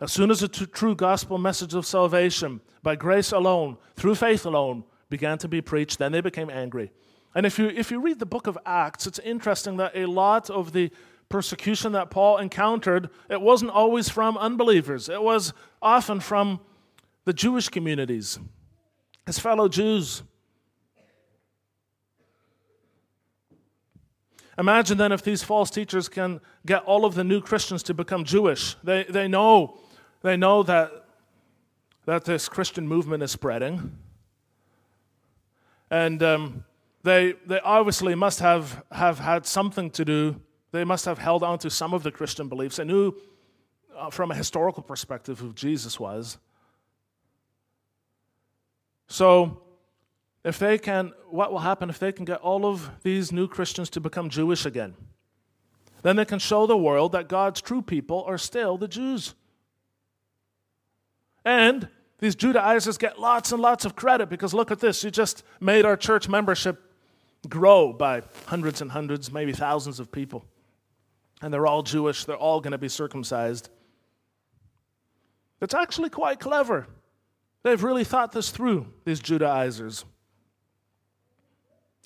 As 0.02 0.12
soon 0.12 0.32
as 0.32 0.42
the 0.42 0.48
t- 0.48 0.66
true 0.66 0.96
gospel 0.96 1.38
message 1.38 1.74
of 1.74 1.86
salvation, 1.86 2.60
by 2.84 2.96
grace 2.96 3.32
alone, 3.32 3.78
through 3.96 4.16
faith 4.16 4.46
alone, 4.46 4.84
began 5.10 5.38
to 5.40 5.48
be 5.48 5.62
preached, 5.62 6.00
then 6.00 6.12
they 6.12 6.22
became 6.22 6.50
angry. 6.50 6.92
And 7.34 7.46
if 7.46 7.60
you, 7.60 7.68
if 7.68 7.92
you 7.92 8.00
read 8.00 8.20
the 8.20 8.26
book 8.26 8.48
of 8.48 8.58
Acts, 8.66 9.08
it's 9.08 9.20
interesting 9.20 9.78
that 9.78 9.92
a 9.96 10.06
lot 10.06 10.50
of 10.50 10.72
the 10.72 10.90
persecution 11.28 11.92
that 11.92 12.10
Paul 12.10 12.38
encountered, 12.38 13.10
it 13.30 13.42
wasn't 13.42 13.72
always 13.72 14.10
from 14.10 14.38
unbelievers, 14.38 15.10
it 15.10 15.22
was 15.22 15.54
often 15.82 16.20
from 16.20 16.60
the 17.26 17.34
Jewish 17.34 17.70
communities, 17.70 18.40
his 19.26 19.40
fellow 19.40 19.68
Jews. 19.68 20.24
Imagine 24.58 24.98
then 24.98 25.12
if 25.12 25.22
these 25.22 25.44
false 25.44 25.70
teachers 25.70 26.08
can 26.08 26.40
get 26.66 26.84
all 26.84 27.04
of 27.04 27.16
the 27.16 27.26
new 27.26 27.42
Christians 27.42 27.84
to 27.84 27.94
become 27.94 28.24
Jewish. 28.24 28.76
They, 28.84 29.04
they 29.04 29.28
know, 29.28 29.78
they 30.22 30.38
know 30.38 30.64
that, 30.64 30.92
that 32.06 32.24
this 32.24 32.48
Christian 32.48 32.88
movement 32.88 33.22
is 33.22 33.32
spreading. 33.32 33.98
And 35.96 36.22
um, 36.24 36.66
they, 37.04 37.36
they 37.46 37.62
obviously 37.62 38.16
must 38.16 38.42
have, 38.42 38.84
have 38.92 39.18
had 39.20 39.46
something 39.46 39.90
to 39.92 40.04
do 40.04 40.42
they 40.74 40.84
must 40.84 41.06
have 41.06 41.20
held 41.20 41.42
on 41.42 41.58
to 41.60 41.70
some 41.70 41.94
of 41.94 42.04
the 42.04 42.12
Christian 42.12 42.50
beliefs. 42.50 42.80
and 42.80 42.90
knew 42.90 43.14
uh, 43.98 44.10
from 44.10 44.30
a 44.30 44.36
historical 44.36 44.84
perspective 44.84 45.40
who 45.40 45.54
Jesus 45.54 45.98
was. 45.98 46.38
So, 49.08 49.62
if 50.44 50.60
they 50.60 50.78
can, 50.78 51.14
what 51.30 51.50
will 51.54 51.60
happen 51.60 51.90
if 51.90 51.98
they 51.98 52.12
can 52.12 52.26
get 52.26 52.42
all 52.42 52.66
of 52.66 52.92
these 53.04 53.32
new 53.32 53.48
Christians 53.48 53.90
to 53.92 54.02
become 54.02 54.30
Jewish 54.30 54.66
again? 54.66 54.96
Then 56.02 56.18
they 56.18 56.26
can 56.26 56.40
show 56.40 56.68
the 56.68 56.76
world 56.76 57.14
that 57.14 57.30
God's 57.30 57.62
true 57.62 57.82
people 57.82 58.22
are 58.28 58.38
still 58.38 58.78
the 58.78 58.90
Jews. 58.90 59.34
And 61.46 61.88
these 62.26 62.36
Judaizers 62.36 62.98
get 62.98 63.20
lots 63.20 63.52
and 63.52 63.62
lots 63.62 63.86
of 63.86 63.96
credit 63.96 64.30
because 64.30 64.54
look 64.54 64.72
at 64.72 64.80
this. 64.80 65.04
You 65.04 65.12
just 65.12 65.44
made 65.60 65.86
our 65.86 65.96
church 65.96 66.28
membership 66.28 66.82
grow 67.48 67.94
by 67.94 68.24
hundreds 68.48 68.82
and 68.82 68.92
hundreds, 68.92 69.32
maybe 69.32 69.54
thousands 69.54 70.00
of 70.00 70.12
people 70.12 70.46
and 71.42 71.54
they're 71.54 71.68
all 71.68 71.84
Jewish, 71.84 72.26
they're 72.26 72.36
all 72.36 72.60
going 72.62 72.72
to 72.72 72.78
be 72.78 72.90
circumcised. 72.90 73.70
It's 75.62 75.74
actually 75.74 76.10
quite 76.10 76.40
clever. 76.40 76.88
They've 77.64 77.84
really 77.84 78.04
thought 78.04 78.32
this 78.32 78.50
through, 78.50 78.88
these 79.06 79.20
Judaizers. 79.20 80.06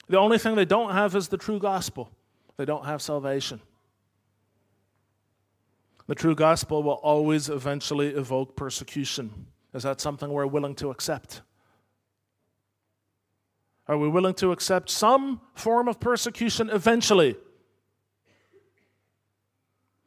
The 0.08 0.18
only 0.18 0.38
thing 0.38 0.56
they 0.56 0.66
don't 0.66 0.92
have 0.92 1.16
is 1.16 1.28
the 1.28 1.38
true 1.38 1.60
gospel, 1.60 2.12
they 2.58 2.66
don't 2.66 2.86
have 2.86 3.02
salvation. 3.02 3.62
The 6.08 6.16
true 6.16 6.34
gospel 6.34 6.82
will 6.82 6.94
always 6.94 7.50
eventually 7.50 8.08
evoke 8.08 8.56
persecution. 8.56 9.46
Is 9.74 9.84
that 9.84 10.02
something 10.02 10.32
we're 10.32 10.48
willing 10.48 10.76
to 10.76 10.90
accept? 10.90 11.42
Are 13.88 13.98
we 13.98 14.08
willing 14.08 14.36
to 14.36 14.52
accept 14.52 14.90
some 14.90 15.42
form 15.54 15.88
of 15.88 16.00
persecution 16.00 16.70
eventually? 16.70 17.36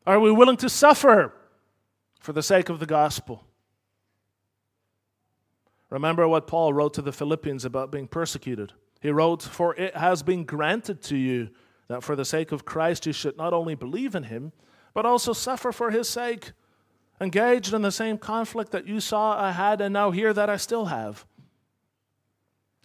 Are 0.06 0.20
we 0.20 0.30
willing 0.30 0.56
to 0.58 0.68
suffer 0.68 1.32
for 2.20 2.32
the 2.32 2.42
sake 2.42 2.68
of 2.68 2.80
the 2.80 2.86
gospel? 2.86 3.44
Remember 5.90 6.26
what 6.26 6.46
Paul 6.46 6.72
wrote 6.72 6.94
to 6.94 7.02
the 7.02 7.12
Philippians 7.12 7.64
about 7.64 7.92
being 7.92 8.08
persecuted. 8.08 8.72
He 9.00 9.10
wrote, 9.10 9.42
For 9.42 9.74
it 9.74 9.96
has 9.96 10.22
been 10.22 10.44
granted 10.44 11.02
to 11.02 11.16
you 11.16 11.50
that 11.88 12.02
for 12.02 12.16
the 12.16 12.24
sake 12.24 12.52
of 12.52 12.64
Christ 12.64 13.04
you 13.04 13.12
should 13.12 13.36
not 13.36 13.52
only 13.52 13.74
believe 13.74 14.14
in 14.14 14.22
him, 14.24 14.52
but 14.94 15.04
also 15.04 15.32
suffer 15.32 15.72
for 15.72 15.90
his 15.90 16.08
sake, 16.08 16.52
engaged 17.22 17.72
in 17.72 17.82
the 17.82 17.92
same 17.92 18.18
conflict 18.18 18.72
that 18.72 18.86
you 18.86 19.00
saw 19.00 19.40
I 19.40 19.52
had 19.52 19.80
and 19.80 19.92
now 19.92 20.10
hear 20.10 20.32
that 20.32 20.50
I 20.50 20.56
still 20.56 20.86
have. 20.86 21.24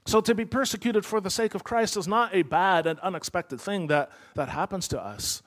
So 0.05 0.21
to 0.21 0.33
be 0.33 0.45
persecuted 0.45 1.05
for 1.05 1.19
the 1.19 1.29
sake 1.29 1.53
of 1.53 1.65
Christ 1.65 1.97
is 1.97 2.07
not 2.07 2.33
a 2.33 2.43
bad 2.43 2.87
and 2.87 2.99
unexpected 2.99 3.59
thing 3.59 3.87
that, 3.87 4.09
that 4.35 4.47
happens 4.47 4.87
to 4.89 5.01
us. 5.01 5.41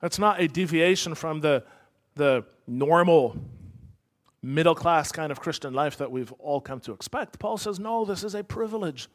That's 0.00 0.18
not 0.18 0.40
a 0.40 0.48
deviation 0.48 1.14
from 1.14 1.40
the, 1.40 1.64
the 2.16 2.44
normal 2.66 3.36
middle 4.42 4.74
class 4.74 5.12
kind 5.12 5.30
of 5.30 5.40
Christian 5.40 5.74
life 5.74 5.96
that 5.98 6.10
we've 6.10 6.32
all 6.32 6.60
come 6.60 6.80
to 6.80 6.92
expect. 6.92 7.38
Paul 7.38 7.56
says, 7.56 7.78
no, 7.78 8.04
this 8.04 8.24
is 8.24 8.34
a 8.34 8.42
privilege. 8.42 9.08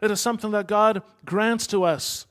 It 0.00 0.10
is 0.10 0.20
something 0.20 0.50
that 0.52 0.68
God 0.68 1.02
grants 1.24 1.66
to 1.68 1.84
us. 1.84 2.26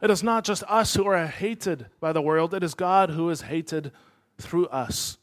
It 0.00 0.10
is 0.10 0.22
not 0.22 0.44
just 0.44 0.62
us 0.68 0.94
who 0.94 1.06
are 1.06 1.26
hated 1.26 1.86
by 2.00 2.12
the 2.12 2.22
world, 2.22 2.54
it 2.54 2.62
is 2.62 2.74
God 2.74 3.10
who 3.10 3.30
is 3.30 3.42
hated 3.42 3.92
through 4.38 4.66
us. 4.66 5.18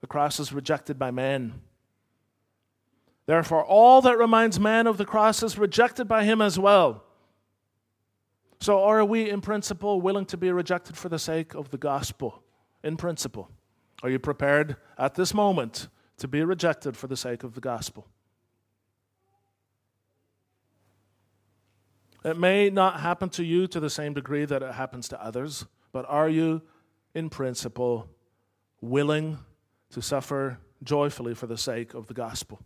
The 0.00 0.06
cross 0.06 0.38
is 0.38 0.52
rejected 0.52 0.98
by 0.98 1.10
man. 1.10 1.60
Therefore, 3.26 3.64
all 3.64 4.02
that 4.02 4.18
reminds 4.18 4.60
man 4.60 4.86
of 4.86 4.98
the 4.98 5.04
cross 5.04 5.42
is 5.42 5.58
rejected 5.58 6.06
by 6.06 6.24
him 6.24 6.40
as 6.42 6.58
well. 6.58 7.02
So, 8.60 8.82
are 8.84 9.04
we, 9.04 9.28
in 9.28 9.40
principle, 9.40 10.00
willing 10.00 10.26
to 10.26 10.36
be 10.36 10.52
rejected 10.52 10.96
for 10.96 11.08
the 11.08 11.18
sake 11.18 11.54
of 11.54 11.70
the 11.70 11.78
gospel? 11.78 12.42
In 12.82 12.96
principle. 12.96 13.50
Are 14.02 14.10
you 14.10 14.18
prepared 14.18 14.76
at 14.98 15.14
this 15.14 15.32
moment 15.34 15.88
to 16.18 16.28
be 16.28 16.44
rejected 16.44 16.96
for 16.96 17.06
the 17.06 17.16
sake 17.16 17.42
of 17.42 17.54
the 17.54 17.60
gospel? 17.60 18.06
It 22.24 22.38
may 22.38 22.70
not 22.70 23.00
happen 23.00 23.28
to 23.30 23.44
you 23.44 23.66
to 23.66 23.78
the 23.78 23.90
same 23.90 24.14
degree 24.14 24.46
that 24.46 24.62
it 24.62 24.72
happens 24.72 25.08
to 25.08 25.22
others, 25.22 25.66
but 25.92 26.06
are 26.08 26.28
you, 26.28 26.62
in 27.14 27.28
principle, 27.28 28.08
willing 28.80 29.38
to 29.90 30.00
suffer 30.00 30.58
joyfully 30.82 31.34
for 31.34 31.46
the 31.46 31.58
sake 31.58 31.92
of 31.92 32.06
the 32.06 32.14
gospel? 32.14 32.60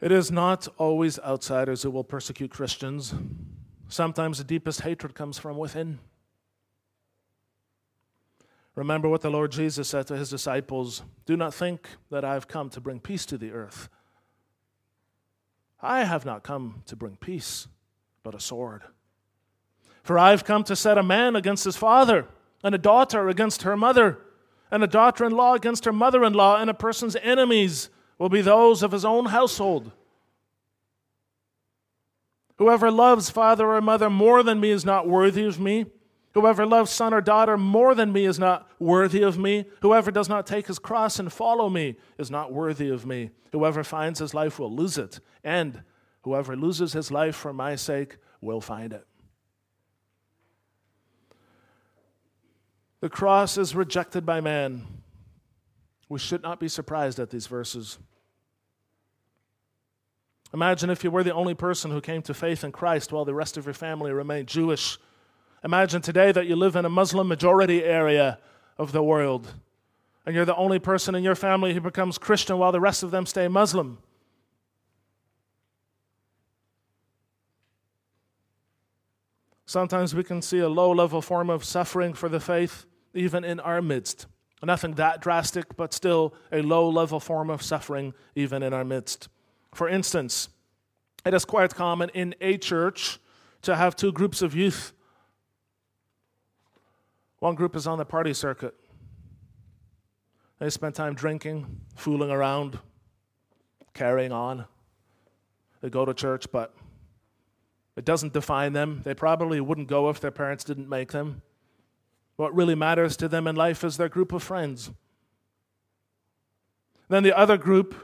It 0.00 0.12
is 0.12 0.30
not 0.30 0.68
always 0.78 1.18
outsiders 1.20 1.82
who 1.82 1.90
will 1.90 2.04
persecute 2.04 2.50
Christians. 2.50 3.14
Sometimes 3.88 4.38
the 4.38 4.44
deepest 4.44 4.82
hatred 4.82 5.14
comes 5.14 5.38
from 5.38 5.56
within. 5.56 5.98
Remember 8.74 9.08
what 9.08 9.22
the 9.22 9.30
Lord 9.30 9.52
Jesus 9.52 9.88
said 9.88 10.06
to 10.08 10.16
his 10.16 10.28
disciples 10.28 11.02
Do 11.24 11.36
not 11.36 11.54
think 11.54 11.88
that 12.10 12.24
I 12.24 12.34
have 12.34 12.46
come 12.46 12.68
to 12.70 12.80
bring 12.80 13.00
peace 13.00 13.24
to 13.26 13.38
the 13.38 13.50
earth. 13.52 13.88
I 15.80 16.04
have 16.04 16.24
not 16.24 16.42
come 16.42 16.82
to 16.86 16.96
bring 16.96 17.16
peace, 17.16 17.68
but 18.22 18.34
a 18.34 18.40
sword. 18.40 18.82
For 20.02 20.18
I 20.18 20.30
have 20.30 20.44
come 20.44 20.64
to 20.64 20.76
set 20.76 20.98
a 20.98 21.02
man 21.02 21.36
against 21.36 21.64
his 21.64 21.76
father, 21.76 22.26
and 22.62 22.74
a 22.74 22.78
daughter 22.78 23.28
against 23.28 23.62
her 23.62 23.76
mother, 23.76 24.18
and 24.70 24.82
a 24.82 24.88
daughter 24.88 25.24
in 25.24 25.32
law 25.32 25.54
against 25.54 25.84
her 25.84 25.92
mother 25.92 26.24
in 26.24 26.32
law, 26.32 26.56
and 26.56 26.70
a 26.70 26.74
person's 26.74 27.16
enemies 27.16 27.90
will 28.18 28.28
be 28.28 28.40
those 28.40 28.82
of 28.82 28.92
his 28.92 29.04
own 29.04 29.26
household. 29.26 29.92
Whoever 32.58 32.90
loves 32.90 33.28
father 33.28 33.68
or 33.68 33.80
mother 33.80 34.08
more 34.08 34.42
than 34.42 34.60
me 34.60 34.70
is 34.70 34.84
not 34.84 35.08
worthy 35.08 35.44
of 35.44 35.60
me. 35.60 35.86
Whoever 36.36 36.66
loves 36.66 36.90
son 36.90 37.14
or 37.14 37.22
daughter 37.22 37.56
more 37.56 37.94
than 37.94 38.12
me 38.12 38.26
is 38.26 38.38
not 38.38 38.68
worthy 38.78 39.22
of 39.22 39.38
me. 39.38 39.64
Whoever 39.80 40.10
does 40.10 40.28
not 40.28 40.46
take 40.46 40.66
his 40.66 40.78
cross 40.78 41.18
and 41.18 41.32
follow 41.32 41.70
me 41.70 41.96
is 42.18 42.30
not 42.30 42.52
worthy 42.52 42.90
of 42.90 43.06
me. 43.06 43.30
Whoever 43.52 43.82
finds 43.82 44.18
his 44.18 44.34
life 44.34 44.58
will 44.58 44.70
lose 44.70 44.98
it, 44.98 45.18
and 45.42 45.82
whoever 46.24 46.54
loses 46.54 46.92
his 46.92 47.10
life 47.10 47.34
for 47.34 47.54
my 47.54 47.74
sake 47.74 48.18
will 48.42 48.60
find 48.60 48.92
it. 48.92 49.06
The 53.00 53.08
cross 53.08 53.56
is 53.56 53.74
rejected 53.74 54.26
by 54.26 54.42
man. 54.42 54.86
We 56.10 56.18
should 56.18 56.42
not 56.42 56.60
be 56.60 56.68
surprised 56.68 57.18
at 57.18 57.30
these 57.30 57.46
verses. 57.46 57.98
Imagine 60.52 60.90
if 60.90 61.02
you 61.02 61.10
were 61.10 61.24
the 61.24 61.32
only 61.32 61.54
person 61.54 61.90
who 61.90 62.02
came 62.02 62.20
to 62.20 62.34
faith 62.34 62.62
in 62.62 62.72
Christ 62.72 63.10
while 63.10 63.24
the 63.24 63.32
rest 63.32 63.56
of 63.56 63.64
your 63.64 63.72
family 63.72 64.12
remained 64.12 64.48
Jewish. 64.48 64.98
Imagine 65.64 66.02
today 66.02 66.32
that 66.32 66.46
you 66.46 66.56
live 66.56 66.76
in 66.76 66.84
a 66.84 66.90
Muslim 66.90 67.28
majority 67.28 67.82
area 67.82 68.38
of 68.78 68.92
the 68.92 69.02
world 69.02 69.54
and 70.26 70.34
you're 70.34 70.44
the 70.44 70.56
only 70.56 70.80
person 70.80 71.14
in 71.14 71.22
your 71.22 71.36
family 71.36 71.72
who 71.72 71.80
becomes 71.80 72.18
Christian 72.18 72.58
while 72.58 72.72
the 72.72 72.80
rest 72.80 73.04
of 73.04 73.12
them 73.12 73.24
stay 73.24 73.46
Muslim. 73.46 73.98
Sometimes 79.64 80.14
we 80.14 80.24
can 80.24 80.42
see 80.42 80.58
a 80.58 80.68
low 80.68 80.90
level 80.90 81.22
form 81.22 81.48
of 81.48 81.64
suffering 81.64 82.12
for 82.12 82.28
the 82.28 82.40
faith 82.40 82.86
even 83.14 83.44
in 83.44 83.60
our 83.60 83.80
midst. 83.80 84.26
Nothing 84.62 84.94
that 84.94 85.20
drastic, 85.20 85.76
but 85.76 85.92
still 85.92 86.34
a 86.50 86.60
low 86.60 86.88
level 86.88 87.20
form 87.20 87.50
of 87.50 87.62
suffering 87.62 88.14
even 88.34 88.62
in 88.64 88.72
our 88.72 88.84
midst. 88.84 89.28
For 89.74 89.88
instance, 89.88 90.48
it 91.24 91.34
is 91.34 91.44
quite 91.44 91.74
common 91.74 92.10
in 92.14 92.34
a 92.40 92.56
church 92.56 93.20
to 93.62 93.76
have 93.76 93.94
two 93.94 94.10
groups 94.12 94.42
of 94.42 94.56
youth. 94.56 94.92
One 97.46 97.54
group 97.54 97.76
is 97.76 97.86
on 97.86 97.96
the 97.96 98.04
party 98.04 98.34
circuit. 98.34 98.74
They 100.58 100.68
spend 100.68 100.96
time 100.96 101.14
drinking, 101.14 101.82
fooling 101.94 102.28
around, 102.28 102.80
carrying 103.94 104.32
on. 104.32 104.64
They 105.80 105.88
go 105.88 106.04
to 106.04 106.12
church, 106.12 106.50
but 106.50 106.74
it 107.94 108.04
doesn't 108.04 108.32
define 108.32 108.72
them. 108.72 109.02
They 109.04 109.14
probably 109.14 109.60
wouldn't 109.60 109.86
go 109.86 110.08
if 110.08 110.18
their 110.18 110.32
parents 110.32 110.64
didn't 110.64 110.88
make 110.88 111.12
them. 111.12 111.42
What 112.34 112.52
really 112.52 112.74
matters 112.74 113.16
to 113.18 113.28
them 113.28 113.46
in 113.46 113.54
life 113.54 113.84
is 113.84 113.96
their 113.96 114.08
group 114.08 114.32
of 114.32 114.42
friends. 114.42 114.90
Then 117.08 117.22
the 117.22 117.38
other 117.38 117.56
group 117.56 117.94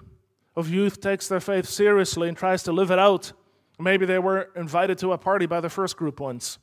of 0.54 0.70
youth 0.70 1.00
takes 1.00 1.26
their 1.26 1.40
faith 1.40 1.68
seriously 1.68 2.28
and 2.28 2.36
tries 2.36 2.62
to 2.62 2.70
live 2.70 2.92
it 2.92 3.00
out. 3.00 3.32
Maybe 3.80 4.06
they 4.06 4.20
were 4.20 4.50
invited 4.54 4.98
to 4.98 5.10
a 5.10 5.18
party 5.18 5.46
by 5.46 5.60
the 5.60 5.68
first 5.68 5.96
group 5.96 6.20
once. 6.20 6.60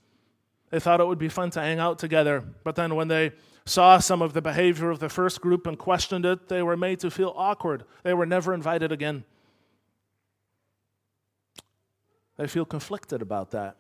They 0.70 0.80
thought 0.80 1.00
it 1.00 1.08
would 1.08 1.18
be 1.18 1.30
fun 1.30 1.50
to 1.52 1.62
hang 1.62 1.80
out 1.80 2.00
together, 2.00 2.44
but 2.64 2.76
then 2.76 2.96
when 2.96 3.08
they 3.08 3.32
saw 3.66 4.00
some 4.00 4.22
of 4.22 4.34
the 4.34 4.42
behavior 4.42 4.90
of 4.90 5.00
the 5.00 5.10
first 5.10 5.42
group 5.42 5.68
and 5.68 5.78
questioned 5.78 6.26
it, 6.26 6.48
they 6.48 6.62
were 6.62 6.78
made 6.78 7.00
to 7.00 7.12
feel 7.12 7.34
awkward. 7.36 7.84
They 8.04 8.14
were 8.14 8.26
never 8.26 8.54
invited 8.54 8.92
again. 8.92 9.24
They 12.38 12.48
feel 12.48 12.66
conflicted 12.66 13.22
about 13.22 13.52
that. 13.52 13.78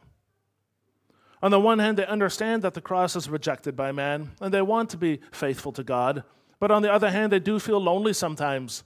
On 1.41 1.51
the 1.51 1.59
one 1.59 1.79
hand, 1.79 1.97
they 1.97 2.05
understand 2.05 2.61
that 2.63 2.73
the 2.73 2.81
cross 2.81 3.15
is 3.15 3.29
rejected 3.29 3.75
by 3.75 3.91
man 3.91 4.31
and 4.41 4.53
they 4.53 4.61
want 4.61 4.89
to 4.89 4.97
be 4.97 5.21
faithful 5.31 5.71
to 5.73 5.83
God. 5.83 6.23
But 6.59 6.69
on 6.69 6.81
the 6.81 6.91
other 6.91 7.09
hand, 7.09 7.31
they 7.31 7.39
do 7.39 7.59
feel 7.59 7.79
lonely 7.79 8.11
sometimes. 8.11 8.83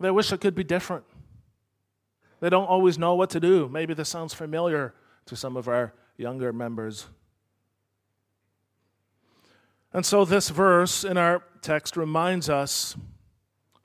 They 0.00 0.10
wish 0.10 0.32
it 0.32 0.40
could 0.40 0.54
be 0.54 0.64
different. 0.64 1.04
They 2.40 2.48
don't 2.48 2.66
always 2.66 2.98
know 2.98 3.14
what 3.14 3.30
to 3.30 3.40
do. 3.40 3.68
Maybe 3.68 3.92
this 3.94 4.08
sounds 4.08 4.32
familiar 4.32 4.94
to 5.26 5.36
some 5.36 5.56
of 5.56 5.68
our 5.68 5.92
younger 6.16 6.52
members. 6.52 7.06
And 9.92 10.04
so, 10.04 10.24
this 10.24 10.48
verse 10.48 11.04
in 11.04 11.16
our 11.16 11.44
text 11.60 11.96
reminds 11.96 12.50
us, 12.50 12.96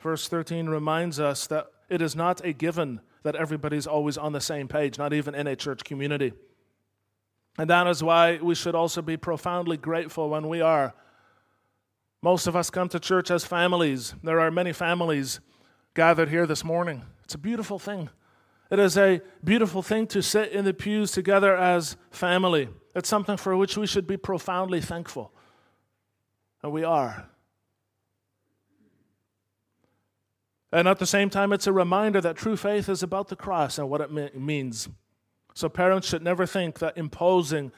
verse 0.02 0.28
13 0.28 0.68
reminds 0.68 1.20
us 1.20 1.48
that 1.48 1.68
it 1.88 2.02
is 2.02 2.16
not 2.16 2.44
a 2.44 2.54
given 2.54 3.02
that 3.24 3.36
everybody's 3.36 3.86
always 3.86 4.18
on 4.18 4.32
the 4.32 4.42
same 4.42 4.68
page, 4.68 4.98
not 4.98 5.14
even 5.14 5.36
in 5.36 5.48
a 5.48 5.56
church 5.56 5.84
community. 5.84 6.34
And 7.58 7.70
that 7.70 7.88
is 7.88 8.02
why 8.02 8.40
we 8.42 8.56
should 8.56 8.76
also 8.76 9.02
be 9.02 9.18
profoundly 9.18 9.78
grateful 9.78 10.30
when 10.30 10.48
we 10.48 10.62
are. 10.62 10.94
Most 12.22 12.48
of 12.48 12.56
us 12.56 12.70
come 12.70 12.90
to 12.90 13.00
church 13.00 13.30
as 13.32 13.46
families. 13.46 14.14
There 14.24 14.40
are 14.40 14.52
many 14.52 14.72
families 14.72 15.40
gathered 15.94 16.30
here 16.30 16.46
this 16.46 16.64
morning. 16.64 17.04
It's 17.24 17.36
a 17.36 17.40
beautiful 17.40 17.80
thing. 17.80 18.10
It 18.70 18.78
is 18.78 18.98
a 18.98 19.22
beautiful 19.44 19.82
thing 19.82 20.06
to 20.08 20.22
sit 20.22 20.52
in 20.52 20.66
the 20.66 20.74
pews 20.74 21.12
together 21.12 21.56
as 21.56 21.98
family. 22.12 22.70
It's 22.96 23.10
something 23.10 23.38
for 23.38 23.58
which 23.58 23.78
we 23.78 23.88
should 23.88 24.06
be 24.06 24.18
profoundly 24.18 24.80
thankful. 24.82 25.32
And 26.62 26.72
we 26.72 26.84
are. 26.84 27.30
And 30.72 30.88
at 30.88 31.00
the 31.00 31.08
same 31.08 31.32
time, 31.32 31.52
it's 31.52 31.66
a 31.66 31.74
reminder 31.74 32.22
that 32.22 32.36
true 32.36 32.56
faith 32.56 32.90
is 32.90 33.02
about 33.02 33.30
the 33.30 33.36
cross 33.36 33.80
and 33.80 33.90
what 33.90 34.02
it 34.02 34.36
means. 34.36 34.88
So 35.56 35.68
parents 35.68 36.08
should 36.08 36.22
never 36.22 36.46
think 36.46 36.78
that 36.78 36.96
imposing 36.96 37.72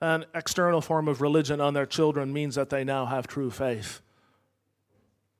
an 0.00 0.26
external 0.34 0.82
form 0.82 1.08
of 1.08 1.22
religion 1.22 1.60
on 1.60 1.72
their 1.72 1.86
children 1.86 2.34
means 2.34 2.54
that 2.56 2.68
they 2.68 2.84
now 2.84 3.06
have 3.06 3.26
true 3.26 3.50
faith. 3.50 4.02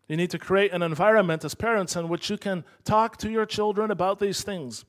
You 0.09 0.17
need 0.17 0.31
to 0.31 0.39
create 0.39 0.73
an 0.73 0.83
environment 0.83 1.45
as 1.45 1.55
parents 1.55 1.95
in 1.95 2.09
which 2.09 2.31
you 2.31 2.39
can 2.39 2.65
talk 2.85 3.19
to 3.19 3.31
your 3.31 3.45
children 3.45 3.91
about 3.91 4.19
these 4.19 4.43
things. 4.43 4.87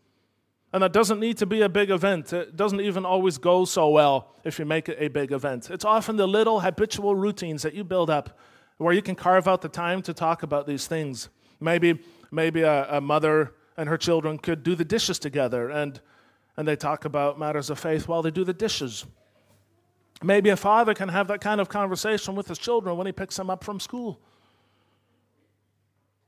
And 0.75 0.83
that 0.83 0.91
doesn't 0.91 1.21
need 1.21 1.37
to 1.37 1.45
be 1.45 1.61
a 1.61 1.69
big 1.69 1.89
event. 1.89 2.33
It 2.33 2.57
doesn't 2.57 2.81
even 2.81 3.05
always 3.05 3.37
go 3.37 3.63
so 3.63 3.87
well 3.87 4.35
if 4.43 4.59
you 4.59 4.65
make 4.65 4.89
it 4.89 4.97
a 4.99 5.07
big 5.07 5.31
event. 5.31 5.69
It's 5.71 5.85
often 5.85 6.17
the 6.17 6.27
little 6.27 6.59
habitual 6.59 7.15
routines 7.15 7.61
that 7.61 7.73
you 7.73 7.85
build 7.85 8.09
up 8.09 8.37
where 8.75 8.93
you 8.93 9.01
can 9.01 9.15
carve 9.15 9.47
out 9.47 9.61
the 9.61 9.69
time 9.69 10.01
to 10.01 10.13
talk 10.13 10.43
about 10.43 10.67
these 10.67 10.85
things. 10.85 11.29
Maybe, 11.61 12.01
maybe 12.29 12.63
a, 12.63 12.97
a 12.97 12.99
mother 12.99 13.53
and 13.77 13.87
her 13.87 13.95
children 13.97 14.37
could 14.37 14.63
do 14.63 14.75
the 14.75 14.83
dishes 14.83 15.17
together 15.17 15.69
and, 15.69 16.01
and 16.57 16.67
they 16.67 16.75
talk 16.75 17.05
about 17.05 17.39
matters 17.39 17.69
of 17.69 17.79
faith 17.79 18.09
while 18.09 18.21
they 18.21 18.29
do 18.29 18.43
the 18.43 18.53
dishes. 18.53 19.05
Maybe 20.21 20.49
a 20.49 20.57
father 20.57 20.93
can 20.93 21.07
have 21.07 21.29
that 21.29 21.39
kind 21.39 21.61
of 21.61 21.69
conversation 21.69 22.35
with 22.35 22.49
his 22.49 22.57
children 22.57 22.97
when 22.97 23.07
he 23.07 23.13
picks 23.13 23.37
them 23.37 23.49
up 23.49 23.63
from 23.63 23.79
school. 23.79 24.19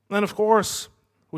And 0.10 0.24
of 0.24 0.36
course, 0.36 0.88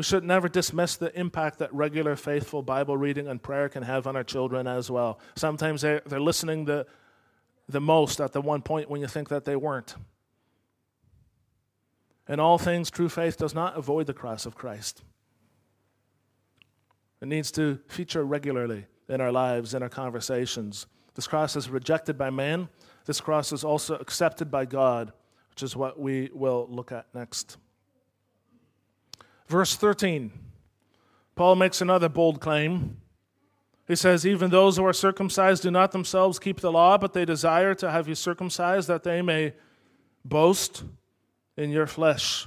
we 0.00 0.04
should 0.04 0.24
never 0.24 0.48
dismiss 0.48 0.96
the 0.96 1.14
impact 1.14 1.58
that 1.58 1.70
regular 1.74 2.16
faithful 2.16 2.62
Bible 2.62 2.96
reading 2.96 3.28
and 3.28 3.42
prayer 3.42 3.68
can 3.68 3.82
have 3.82 4.06
on 4.06 4.16
our 4.16 4.24
children 4.24 4.66
as 4.66 4.90
well. 4.90 5.20
Sometimes 5.36 5.82
they're, 5.82 6.00
they're 6.06 6.18
listening 6.18 6.64
to 6.64 6.86
the 7.68 7.82
most 7.82 8.18
at 8.18 8.32
the 8.32 8.40
one 8.40 8.62
point 8.62 8.88
when 8.88 9.02
you 9.02 9.06
think 9.06 9.28
that 9.28 9.44
they 9.44 9.56
weren't. 9.56 9.96
In 12.30 12.40
all 12.40 12.56
things, 12.56 12.90
true 12.90 13.10
faith 13.10 13.36
does 13.36 13.54
not 13.54 13.76
avoid 13.76 14.06
the 14.06 14.14
cross 14.14 14.46
of 14.46 14.54
Christ. 14.54 15.02
It 17.20 17.28
needs 17.28 17.50
to 17.50 17.78
feature 17.86 18.24
regularly 18.24 18.86
in 19.06 19.20
our 19.20 19.30
lives, 19.30 19.74
in 19.74 19.82
our 19.82 19.90
conversations. 19.90 20.86
This 21.14 21.26
cross 21.26 21.56
is 21.56 21.68
rejected 21.68 22.16
by 22.16 22.30
man. 22.30 22.70
This 23.04 23.20
cross 23.20 23.52
is 23.52 23.64
also 23.64 23.96
accepted 23.96 24.50
by 24.50 24.64
God, 24.64 25.12
which 25.50 25.62
is 25.62 25.76
what 25.76 26.00
we 26.00 26.30
will 26.32 26.66
look 26.70 26.90
at 26.90 27.04
next. 27.14 27.58
Verse 29.50 29.74
13, 29.74 30.30
Paul 31.34 31.56
makes 31.56 31.80
another 31.80 32.08
bold 32.08 32.40
claim. 32.40 32.98
He 33.88 33.96
says, 33.96 34.24
Even 34.24 34.48
those 34.48 34.76
who 34.76 34.86
are 34.86 34.92
circumcised 34.92 35.64
do 35.64 35.72
not 35.72 35.90
themselves 35.90 36.38
keep 36.38 36.60
the 36.60 36.70
law, 36.70 36.96
but 36.96 37.14
they 37.14 37.24
desire 37.24 37.74
to 37.74 37.90
have 37.90 38.06
you 38.06 38.14
circumcised 38.14 38.86
that 38.86 39.02
they 39.02 39.22
may 39.22 39.54
boast 40.24 40.84
in 41.56 41.70
your 41.70 41.88
flesh. 41.88 42.46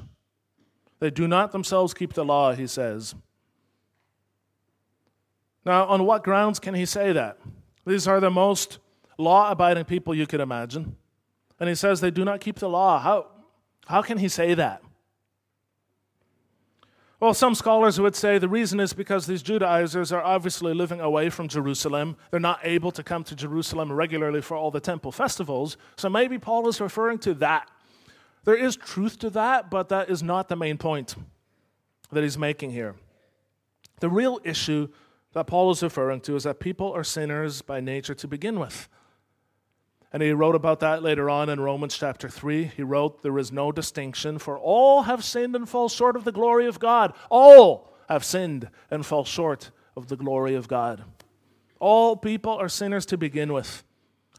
They 1.01 1.09
do 1.09 1.27
not 1.27 1.51
themselves 1.51 1.93
keep 1.93 2.13
the 2.13 2.23
law, 2.23 2.53
he 2.53 2.67
says. 2.67 3.15
Now, 5.65 5.85
on 5.87 6.05
what 6.05 6.23
grounds 6.23 6.57
can 6.57 6.73
he 6.73 6.85
say 6.85 7.11
that? 7.11 7.37
These 7.85 8.07
are 8.07 8.21
the 8.21 8.31
most 8.31 8.79
law 9.17 9.51
abiding 9.51 9.83
people 9.83 10.15
you 10.15 10.25
could 10.25 10.39
imagine. 10.39 10.95
And 11.59 11.67
he 11.67 11.75
says 11.75 11.99
they 11.99 12.11
do 12.11 12.23
not 12.23 12.39
keep 12.39 12.59
the 12.59 12.69
law. 12.69 12.97
How, 12.97 13.27
how 13.87 14.01
can 14.01 14.19
he 14.19 14.29
say 14.29 14.53
that? 14.53 14.81
Well, 17.23 17.33
some 17.33 17.55
scholars 17.55 18.01
would 18.01 18.17
say 18.17 18.37
the 18.37 18.49
reason 18.49 18.81
is 18.81 18.91
because 18.91 19.27
these 19.27 19.41
Judaizers 19.41 20.11
are 20.11 20.21
obviously 20.21 20.73
living 20.73 20.99
away 20.99 21.29
from 21.29 21.47
Jerusalem. 21.47 22.17
They're 22.31 22.39
not 22.41 22.59
able 22.63 22.91
to 22.91 23.01
come 23.01 23.23
to 23.23 23.33
Jerusalem 23.33 23.93
regularly 23.93 24.41
for 24.41 24.57
all 24.57 24.71
the 24.71 24.81
temple 24.81 25.13
festivals. 25.13 25.77
So 25.95 26.09
maybe 26.09 26.37
Paul 26.37 26.67
is 26.67 26.81
referring 26.81 27.19
to 27.19 27.33
that. 27.35 27.71
There 28.43 28.57
is 28.57 28.75
truth 28.75 29.19
to 29.19 29.29
that, 29.29 29.71
but 29.71 29.87
that 29.87 30.09
is 30.09 30.21
not 30.21 30.49
the 30.49 30.57
main 30.57 30.77
point 30.77 31.15
that 32.11 32.23
he's 32.23 32.37
making 32.37 32.71
here. 32.71 32.95
The 34.01 34.09
real 34.09 34.41
issue 34.43 34.89
that 35.31 35.47
Paul 35.47 35.71
is 35.71 35.81
referring 35.81 36.19
to 36.23 36.35
is 36.35 36.43
that 36.43 36.59
people 36.59 36.91
are 36.91 37.05
sinners 37.05 37.61
by 37.61 37.79
nature 37.79 38.15
to 38.15 38.27
begin 38.27 38.59
with. 38.59 38.89
And 40.13 40.21
he 40.21 40.31
wrote 40.31 40.53
about 40.53 40.79
that 40.81 41.01
later 41.01 41.27
on 41.27 41.49
in 41.49 41.59
Romans 41.59 41.97
chapter 41.97 42.29
3. 42.29 42.65
He 42.65 42.83
wrote, 42.83 43.23
There 43.23 43.39
is 43.39 43.51
no 43.51 43.71
distinction, 43.71 44.37
for 44.37 44.59
all 44.59 45.03
have 45.03 45.23
sinned 45.23 45.55
and 45.55 45.67
fall 45.67 45.89
short 45.89 46.15
of 46.15 46.23
the 46.23 46.31
glory 46.31 46.67
of 46.67 46.79
God. 46.79 47.13
All 47.31 47.91
have 48.07 48.23
sinned 48.23 48.69
and 48.91 49.03
fall 49.03 49.25
short 49.25 49.71
of 49.97 50.09
the 50.09 50.15
glory 50.15 50.53
of 50.53 50.67
God. 50.67 51.03
All 51.79 52.15
people 52.15 52.53
are 52.53 52.69
sinners 52.69 53.07
to 53.07 53.17
begin 53.17 53.51
with. 53.51 53.83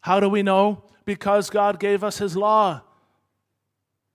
How 0.02 0.20
do 0.20 0.28
we 0.28 0.44
know? 0.44 0.84
Because 1.04 1.50
God 1.50 1.80
gave 1.80 2.04
us 2.04 2.18
his 2.18 2.36
law. 2.36 2.82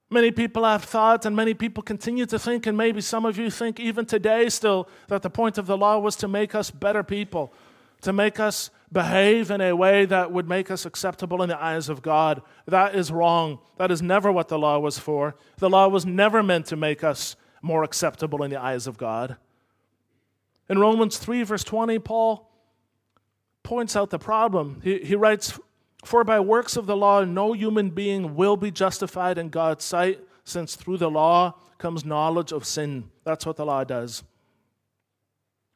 Many 0.09 0.31
people 0.31 0.63
have 0.63 0.85
thought, 0.85 1.25
and 1.25 1.35
many 1.35 1.53
people 1.53 1.83
continue 1.83 2.25
to 2.27 2.39
think, 2.39 2.65
and 2.67 2.77
maybe 2.77 3.01
some 3.01 3.25
of 3.25 3.37
you 3.37 3.51
think 3.51 3.79
even 3.79 4.05
today 4.05 4.49
still, 4.49 4.87
that 5.07 5.21
the 5.21 5.29
point 5.29 5.57
of 5.57 5.67
the 5.67 5.77
law 5.77 5.99
was 5.99 6.15
to 6.15 6.27
make 6.27 6.55
us 6.55 6.71
better 6.71 7.03
people, 7.03 7.53
to 8.01 8.13
make 8.13 8.39
us 8.39 8.71
behave 8.91 9.51
in 9.51 9.61
a 9.61 9.75
way 9.75 10.05
that 10.05 10.31
would 10.31 10.47
make 10.47 10.71
us 10.71 10.85
acceptable 10.85 11.41
in 11.41 11.49
the 11.49 11.61
eyes 11.61 11.89
of 11.89 12.01
God. 12.01 12.41
That 12.65 12.95
is 12.95 13.11
wrong. 13.11 13.59
That 13.77 13.91
is 13.91 14.01
never 14.01 14.31
what 14.31 14.47
the 14.47 14.57
law 14.57 14.79
was 14.79 14.97
for. 14.97 15.35
The 15.57 15.69
law 15.69 15.87
was 15.87 16.05
never 16.05 16.41
meant 16.41 16.65
to 16.67 16.75
make 16.75 17.03
us 17.03 17.35
more 17.61 17.83
acceptable 17.83 18.43
in 18.43 18.51
the 18.51 18.61
eyes 18.61 18.87
of 18.87 18.97
God. 18.97 19.37
In 20.69 20.79
Romans 20.79 21.17
3, 21.17 21.43
verse 21.43 21.63
20, 21.63 21.99
Paul 21.99 22.49
points 23.63 23.95
out 23.95 24.09
the 24.09 24.19
problem. 24.19 24.81
He, 24.83 24.99
he 24.99 25.15
writes, 25.15 25.59
For 26.05 26.23
by 26.23 26.39
works 26.39 26.77
of 26.77 26.85
the 26.85 26.95
law, 26.95 27.23
no 27.23 27.53
human 27.53 27.89
being 27.89 28.35
will 28.35 28.57
be 28.57 28.71
justified 28.71 29.37
in 29.37 29.49
God's 29.49 29.83
sight, 29.83 30.19
since 30.43 30.75
through 30.75 30.97
the 30.97 31.09
law 31.09 31.55
comes 31.77 32.05
knowledge 32.05 32.51
of 32.51 32.65
sin. 32.65 33.09
That's 33.23 33.45
what 33.45 33.57
the 33.57 33.65
law 33.65 33.83
does. 33.83 34.23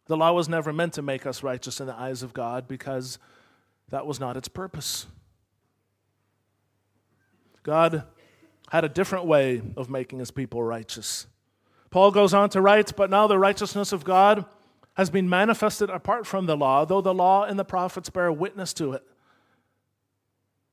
The 0.05 0.17
law 0.17 0.33
was 0.33 0.49
never 0.49 0.73
meant 0.73 0.93
to 0.93 1.01
make 1.01 1.25
us 1.25 1.43
righteous 1.43 1.79
in 1.79 1.87
the 1.87 1.95
eyes 1.95 2.23
of 2.23 2.33
God 2.33 2.67
because 2.67 3.19
that 3.89 4.05
was 4.05 4.19
not 4.19 4.35
its 4.35 4.47
purpose. 4.47 5.05
God 7.63 8.03
had 8.69 8.83
a 8.83 8.89
different 8.89 9.25
way 9.25 9.61
of 9.77 9.89
making 9.89 10.19
his 10.19 10.31
people 10.31 10.61
righteous. 10.61 11.27
Paul 11.89 12.11
goes 12.11 12.33
on 12.33 12.49
to 12.49 12.61
write, 12.61 12.95
But 12.95 13.09
now 13.09 13.27
the 13.27 13.39
righteousness 13.39 13.93
of 13.93 14.03
God 14.03 14.45
has 14.95 15.09
been 15.09 15.29
manifested 15.29 15.89
apart 15.89 16.27
from 16.27 16.45
the 16.45 16.57
law, 16.57 16.85
though 16.85 17.01
the 17.01 17.13
law 17.13 17.43
and 17.43 17.57
the 17.57 17.65
prophets 17.65 18.09
bear 18.09 18.31
witness 18.31 18.73
to 18.73 18.93
it. 18.93 19.03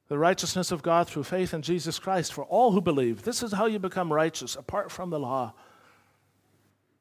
The 0.09 0.19
righteousness 0.19 0.73
of 0.73 0.83
God 0.83 1.09
through 1.09 1.25
faith 1.25 1.55
in 1.55 1.63
Jesus 1.63 1.99
Christ 1.99 2.33
for 2.33 2.45
all 2.45 2.73
who 2.73 2.81
believe. 2.81 3.23
This 3.23 3.43
is 3.43 3.53
how 3.53 3.67
you 3.67 3.79
become 3.79 4.13
righteous 4.13 4.57
apart 4.57 4.91
from 4.91 5.11
the 5.11 5.21
law. 5.21 5.55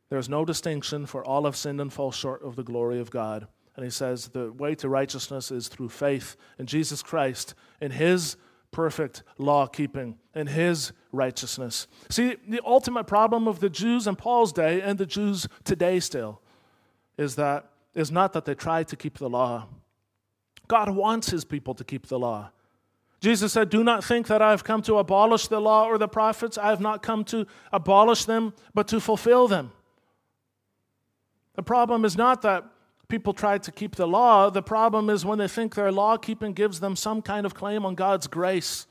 There 0.09 0.19
is 0.19 0.29
no 0.29 0.43
distinction, 0.43 1.05
for 1.05 1.23
all 1.23 1.45
have 1.45 1.55
sinned 1.55 1.79
and 1.79 1.93
fall 1.93 2.11
short 2.11 2.43
of 2.43 2.55
the 2.55 2.63
glory 2.63 2.99
of 2.99 3.11
God. 3.11 3.47
And 3.75 3.83
he 3.83 3.91
says 3.91 4.29
the 4.29 4.51
way 4.51 4.75
to 4.75 4.89
righteousness 4.89 5.51
is 5.51 5.67
through 5.67 5.89
faith 5.89 6.35
in 6.57 6.65
Jesus 6.65 7.01
Christ, 7.01 7.53
in 7.79 7.91
his 7.91 8.35
perfect 8.71 9.23
law 9.37 9.67
keeping, 9.67 10.17
in 10.35 10.47
his 10.47 10.91
righteousness. 11.11 11.87
See, 12.09 12.35
the 12.47 12.61
ultimate 12.65 13.05
problem 13.05 13.47
of 13.47 13.59
the 13.59 13.69
Jews 13.69 14.07
in 14.07 14.15
Paul's 14.15 14.51
day 14.51 14.81
and 14.81 14.97
the 14.97 15.05
Jews 15.05 15.47
today 15.63 15.99
still 15.99 16.41
is 17.17 17.35
that 17.35 17.69
is 17.95 18.11
not 18.11 18.33
that 18.33 18.45
they 18.45 18.55
try 18.55 18.83
to 18.83 18.95
keep 18.95 19.17
the 19.17 19.29
law. 19.29 19.67
God 20.67 20.89
wants 20.89 21.29
his 21.29 21.43
people 21.43 21.73
to 21.73 21.83
keep 21.83 22.07
the 22.07 22.19
law. 22.19 22.51
Jesus 23.19 23.51
said, 23.51 23.69
Do 23.69 23.83
not 23.83 24.03
think 24.03 24.27
that 24.27 24.41
I 24.41 24.51
have 24.51 24.63
come 24.63 24.81
to 24.83 24.97
abolish 24.97 25.47
the 25.47 25.59
law 25.59 25.85
or 25.85 25.97
the 25.97 26.07
prophets. 26.07 26.57
I 26.57 26.69
have 26.69 26.79
not 26.79 27.01
come 27.01 27.23
to 27.25 27.45
abolish 27.73 28.25
them, 28.25 28.53
but 28.73 28.87
to 28.89 28.99
fulfill 28.99 29.47
them. 29.47 29.71
The 31.59 31.63
problem 31.63 32.05
is 32.05 32.15
not 32.15 32.41
that 32.43 32.63
people 33.09 33.33
try 33.33 33.57
to 33.57 33.69
keep 33.69 33.97
the 33.97 34.07
law, 34.07 34.49
the 34.49 34.63
problem 34.63 35.09
is 35.09 35.25
when 35.25 35.39
they 35.39 35.47
think 35.49 35.75
their 35.75 35.91
law 35.91 36.15
keeping 36.15 36.53
gives 36.53 36.79
them 36.79 36.95
some 36.95 37.21
kind 37.21 37.45
of 37.45 37.53
claim 37.53 37.85
on 37.85 37.95
God's 37.95 38.27
grace. 38.27 38.87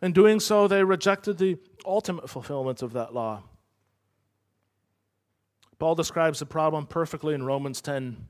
In 0.00 0.12
doing 0.12 0.38
so, 0.38 0.68
they 0.68 0.84
rejected 0.84 1.38
the 1.38 1.58
ultimate 1.84 2.30
fulfillment 2.30 2.82
of 2.82 2.92
that 2.92 3.12
law. 3.12 3.42
Paul 5.80 5.96
describes 5.96 6.38
the 6.38 6.46
problem 6.46 6.86
perfectly 6.86 7.34
in 7.34 7.42
Romans 7.44 7.80
10. 7.80 8.28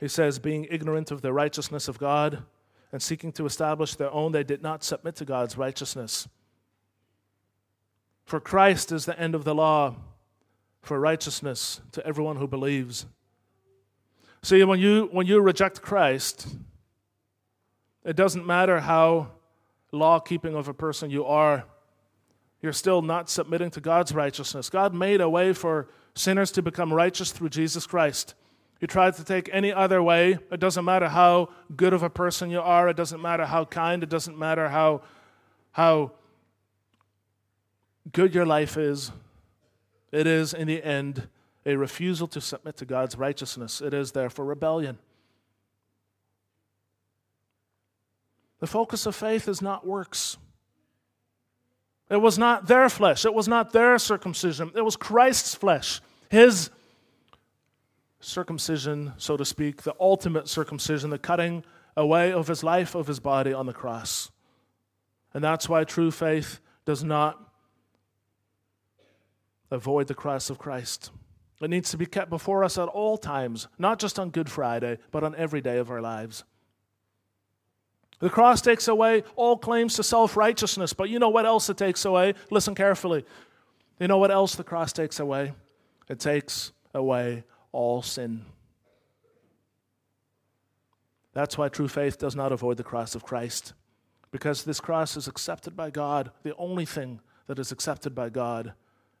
He 0.00 0.08
says, 0.08 0.40
Being 0.40 0.66
ignorant 0.68 1.12
of 1.12 1.22
the 1.22 1.32
righteousness 1.32 1.86
of 1.86 2.00
God 2.00 2.42
and 2.90 3.00
seeking 3.00 3.30
to 3.34 3.46
establish 3.46 3.94
their 3.94 4.10
own, 4.10 4.32
they 4.32 4.42
did 4.42 4.60
not 4.60 4.82
submit 4.82 5.14
to 5.14 5.24
God's 5.24 5.56
righteousness. 5.56 6.26
For 8.24 8.40
Christ 8.40 8.92
is 8.92 9.04
the 9.04 9.18
end 9.18 9.34
of 9.34 9.44
the 9.44 9.54
law 9.54 9.96
for 10.82 11.00
righteousness 11.00 11.80
to 11.92 12.06
everyone 12.06 12.36
who 12.36 12.46
believes. 12.46 13.06
See, 14.42 14.62
when 14.64 14.78
you, 14.78 15.08
when 15.10 15.26
you 15.26 15.40
reject 15.40 15.80
Christ, 15.80 16.46
it 18.04 18.16
doesn't 18.16 18.46
matter 18.46 18.80
how 18.80 19.28
law 19.92 20.20
keeping 20.20 20.54
of 20.54 20.68
a 20.68 20.74
person 20.74 21.10
you 21.10 21.24
are, 21.24 21.64
you're 22.60 22.72
still 22.72 23.02
not 23.02 23.30
submitting 23.30 23.70
to 23.70 23.80
God's 23.80 24.14
righteousness. 24.14 24.70
God 24.70 24.94
made 24.94 25.20
a 25.20 25.28
way 25.28 25.52
for 25.52 25.88
sinners 26.14 26.50
to 26.52 26.62
become 26.62 26.92
righteous 26.92 27.30
through 27.30 27.50
Jesus 27.50 27.86
Christ. 27.86 28.34
You 28.80 28.86
try 28.86 29.10
to 29.10 29.24
take 29.24 29.48
any 29.52 29.72
other 29.72 30.02
way, 30.02 30.38
it 30.50 30.60
doesn't 30.60 30.84
matter 30.84 31.08
how 31.08 31.50
good 31.74 31.92
of 31.92 32.02
a 32.02 32.10
person 32.10 32.50
you 32.50 32.60
are, 32.60 32.88
it 32.88 32.96
doesn't 32.96 33.22
matter 33.22 33.46
how 33.46 33.64
kind, 33.64 34.02
it 34.02 34.10
doesn't 34.10 34.38
matter 34.38 34.68
how, 34.68 35.02
how 35.72 36.12
good 38.12 38.34
your 38.34 38.46
life 38.46 38.76
is, 38.76 39.12
it 40.12 40.26
is, 40.26 40.54
in 40.54 40.68
the 40.68 40.82
end, 40.82 41.28
a 41.66 41.76
refusal 41.76 42.28
to 42.28 42.40
submit 42.40 42.76
to 42.76 42.84
God's 42.84 43.16
righteousness. 43.16 43.80
It 43.80 43.94
is, 43.94 44.12
therefore, 44.12 44.44
rebellion. 44.44 44.98
The 48.60 48.66
focus 48.66 49.06
of 49.06 49.14
faith 49.14 49.48
is 49.48 49.60
not 49.60 49.86
works. 49.86 50.38
It 52.10 52.18
was 52.18 52.38
not 52.38 52.66
their 52.66 52.88
flesh. 52.88 53.24
It 53.24 53.34
was 53.34 53.48
not 53.48 53.72
their 53.72 53.98
circumcision. 53.98 54.70
It 54.74 54.84
was 54.84 54.96
Christ's 54.96 55.54
flesh, 55.54 56.00
his 56.28 56.70
circumcision, 58.20 59.12
so 59.16 59.36
to 59.36 59.44
speak, 59.44 59.82
the 59.82 59.94
ultimate 59.98 60.48
circumcision, 60.48 61.10
the 61.10 61.18
cutting 61.18 61.64
away 61.96 62.32
of 62.32 62.46
his 62.46 62.62
life, 62.62 62.94
of 62.94 63.06
his 63.06 63.20
body 63.20 63.52
on 63.52 63.66
the 63.66 63.72
cross. 63.72 64.30
And 65.32 65.42
that's 65.42 65.68
why 65.68 65.84
true 65.84 66.10
faith 66.10 66.60
does 66.84 67.02
not 67.02 67.40
avoid 69.74 70.06
the 70.06 70.14
cross 70.14 70.50
of 70.50 70.58
Christ. 70.58 71.10
It 71.60 71.70
needs 71.70 71.90
to 71.90 71.96
be 71.96 72.06
kept 72.06 72.30
before 72.30 72.64
us 72.64 72.78
at 72.78 72.88
all 72.88 73.16
times, 73.16 73.68
not 73.78 73.98
just 73.98 74.18
on 74.18 74.30
Good 74.30 74.50
Friday, 74.50 74.98
but 75.10 75.24
on 75.24 75.34
every 75.36 75.60
day 75.60 75.78
of 75.78 75.90
our 75.90 76.00
lives. 76.00 76.44
The 78.20 78.30
cross 78.30 78.60
takes 78.60 78.88
away 78.88 79.24
all 79.36 79.56
claims 79.56 79.96
to 79.96 80.02
self 80.02 80.36
righteousness, 80.36 80.92
but 80.92 81.10
you 81.10 81.18
know 81.18 81.28
what 81.28 81.46
else 81.46 81.68
it 81.68 81.76
takes 81.76 82.04
away? 82.04 82.34
Listen 82.50 82.74
carefully. 82.74 83.24
You 84.00 84.08
know 84.08 84.18
what 84.18 84.30
else 84.30 84.54
the 84.54 84.64
cross 84.64 84.92
takes 84.92 85.20
away? 85.20 85.52
It 86.08 86.20
takes 86.20 86.72
away 86.92 87.44
all 87.72 88.02
sin. 88.02 88.44
That's 91.32 91.58
why 91.58 91.68
true 91.68 91.88
faith 91.88 92.18
does 92.18 92.36
not 92.36 92.52
avoid 92.52 92.76
the 92.76 92.84
cross 92.84 93.14
of 93.14 93.24
Christ, 93.24 93.74
because 94.30 94.64
this 94.64 94.80
cross 94.80 95.16
is 95.16 95.26
accepted 95.26 95.76
by 95.76 95.90
God, 95.90 96.30
the 96.44 96.54
only 96.56 96.84
thing 96.84 97.20
that 97.46 97.58
is 97.58 97.72
accepted 97.72 98.14
by 98.14 98.30
God, 98.30 98.72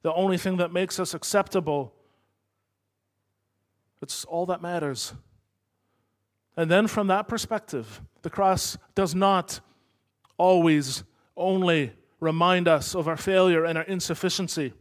the 0.04 0.12
only 0.12 0.36
thing 0.36 0.58
that 0.58 0.70
makes 0.70 1.00
us 1.00 1.14
acceptable. 1.14 1.92
It's 4.02 4.26
all 4.26 4.44
that 4.46 4.60
matters. 4.60 5.14
And 6.58 6.70
then, 6.70 6.86
from 6.88 7.06
that 7.06 7.26
perspective, 7.26 8.02
the 8.20 8.28
cross 8.28 8.76
does 8.94 9.14
not 9.14 9.60
always 10.36 11.04
only 11.38 11.94
remind 12.20 12.68
us 12.68 12.94
of 12.94 13.08
our 13.08 13.16
failure 13.16 13.64
and 13.64 13.78
our 13.78 13.84
insufficiency. 13.84 14.74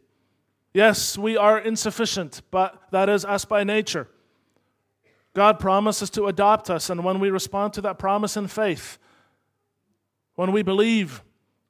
Yes, 0.73 1.17
we 1.17 1.37
are 1.37 1.57
insufficient, 1.57 2.41
but 2.51 2.81
that 2.91 3.07
is 3.07 3.23
us 3.23 3.45
by 3.45 3.63
nature. 3.63 4.09
God 5.33 5.57
promises 5.57 6.09
to 6.11 6.25
adopt 6.25 6.69
us, 6.69 6.89
and 6.89 7.01
when 7.01 7.21
we 7.21 7.29
respond 7.29 7.71
to 7.73 7.81
that 7.81 7.97
promise 7.97 8.35
in 8.35 8.47
faith, 8.47 8.97
when 10.35 10.51
we 10.51 10.63
believe, 10.63 11.23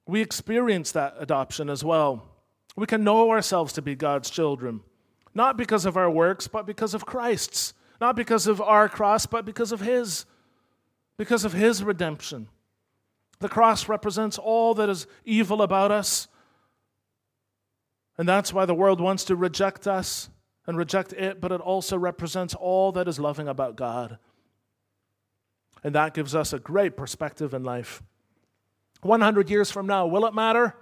we 0.08 0.22
experience 0.22 0.92
that 0.94 1.16
adoption 1.20 1.70
as 1.70 1.84
well. 1.84 2.33
We 2.76 2.88
can 2.88 3.04
know 3.04 3.30
ourselves 3.32 3.74
to 3.74 3.82
be 3.82 3.96
God's 3.96 4.30
children, 4.30 4.82
not 5.34 5.58
because 5.58 5.86
of 5.86 5.98
our 5.98 6.10
works, 6.10 6.48
but 6.48 6.66
because 6.66 6.94
of 6.94 7.06
Christ's. 7.06 7.74
Not 8.04 8.18
because 8.18 8.48
of 8.48 8.60
our 8.60 8.90
cross, 8.90 9.26
but 9.26 9.46
because 9.46 9.72
of 9.72 9.80
His. 9.80 10.26
Because 11.18 11.46
of 11.46 11.54
His 11.54 11.84
redemption. 11.84 12.50
The 13.40 13.48
cross 13.48 13.88
represents 13.88 14.38
all 14.38 14.74
that 14.74 14.90
is 14.90 15.08
evil 15.24 15.62
about 15.62 15.90
us. 15.90 16.28
And 18.18 18.28
that's 18.28 18.52
why 18.54 18.66
the 18.66 18.76
world 18.76 19.00
wants 19.00 19.24
to 19.26 19.36
reject 19.36 19.88
us 19.88 20.30
and 20.68 20.78
reject 20.78 21.14
it, 21.14 21.42
but 21.42 21.52
it 21.52 21.62
also 21.62 21.98
represents 21.98 22.54
all 22.54 22.92
that 22.92 23.08
is 23.08 23.20
loving 23.20 23.48
about 23.48 23.76
God. 23.76 24.18
And 25.84 25.96
that 25.96 26.14
gives 26.14 26.36
us 26.36 26.54
a 26.54 26.60
great 26.60 26.96
perspective 26.96 27.54
in 27.54 27.64
life. 27.64 28.04
100 29.02 29.50
years 29.50 29.72
from 29.72 29.88
now, 29.88 30.08
will 30.08 30.26
it 30.26 30.34
matter? 30.34 30.76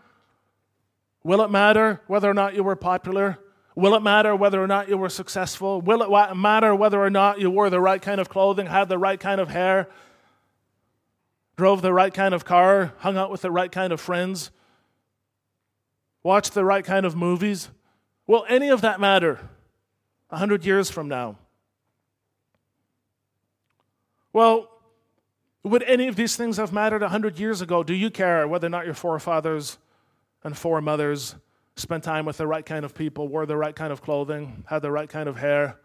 Will 1.24 1.41
it 1.41 1.51
matter 1.51 2.01
whether 2.07 2.30
or 2.30 2.34
not 2.34 2.55
you 2.55 2.63
were 2.63 2.76
popular? 2.76 3.39
Will 3.76 3.95
it 3.95 4.01
matter 4.01 4.36
whether 4.36 4.61
or 4.61 4.67
not 4.67 4.89
you 4.89 4.97
were 4.97 5.09
successful? 5.09 5.82
Will 5.82 6.01
it 6.01 6.36
matter 6.36 6.76
whether 6.76 7.01
or 7.01 7.09
not 7.09 7.39
you 7.39 7.49
wore 7.49 7.69
the 7.69 7.80
right 7.80 8.01
kind 8.01 8.19
of 8.19 8.30
clothing, 8.30 8.67
had 8.67 8.89
the 8.89 8.97
right 8.97 9.19
kind 9.19 9.39
of 9.39 9.49
hair, 9.49 9.88
drove 11.55 11.82
the 11.82 11.93
right 11.93 12.13
kind 12.13 12.34
of 12.34 12.43
car, 12.43 12.93
hung 12.97 13.17
out 13.17 13.32
with 13.32 13.41
the 13.41 13.51
right 13.51 13.72
kind 13.72 13.93
of 13.93 14.01
friends, 14.01 14.51
watched 16.24 16.53
the 16.53 16.65
right 16.65 16.84
kind 16.84 17.05
of 17.05 17.15
movies? 17.15 17.69
Will 18.28 18.45
any 18.49 18.69
of 18.69 18.82
that 18.82 18.99
matter? 18.99 19.39
a 20.32 20.36
100 20.36 20.65
years 20.65 20.89
from 20.89 21.09
now? 21.09 21.38
Well, 24.32 24.69
would 25.63 25.84
any 25.84 26.07
of 26.07 26.15
these 26.15 26.38
things 26.38 26.55
have 26.55 26.72
mattered 26.72 27.01
a 27.01 27.11
100 27.11 27.38
years 27.38 27.61
ago? 27.61 27.84
Do 27.84 27.93
you 27.93 28.09
care 28.09 28.47
whether 28.47 28.67
or 28.67 28.69
not 28.69 28.86
your 28.86 28.93
forefathers 28.93 29.78
and 30.44 30.58
foremothers 30.58 31.36
spent 31.76 32.04
time 32.04 32.26
with 32.26 32.38
the 32.38 32.48
right 32.48 32.66
kind 32.66 32.86
of 32.86 32.94
people, 32.94 33.28
wore 33.28 33.46
the 33.46 33.58
right 33.58 33.76
kind 33.76 33.94
of 33.94 34.02
clothing, 34.02 34.64
had 34.68 34.82
the 34.82 34.92
right 34.92 35.10
kind 35.10 35.28
of 35.30 35.38
hair, 35.38 35.80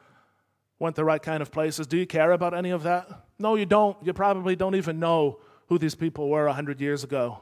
went 0.78 0.96
the 0.96 1.04
right 1.04 1.22
kind 1.22 1.42
of 1.42 1.50
places? 1.50 1.86
Do 1.86 1.96
you 1.96 2.06
care 2.06 2.32
about 2.32 2.54
any 2.54 2.70
of 2.70 2.82
that? 2.82 3.08
No, 3.38 3.54
you 3.54 3.66
don't. 3.66 3.96
You 4.04 4.12
probably 4.12 4.56
don't 4.56 4.74
even 4.74 4.98
know 4.98 5.40
who 5.68 5.78
these 5.78 5.94
people 5.94 6.28
were 6.28 6.46
100 6.46 6.80
years 6.80 7.04
ago. 7.04 7.40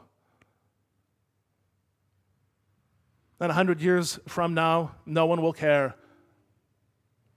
And 3.40 3.48
100 3.48 3.80
years 3.80 4.18
from 4.26 4.54
now, 4.54 4.94
no 5.04 5.26
one 5.26 5.42
will 5.42 5.52
care 5.52 5.96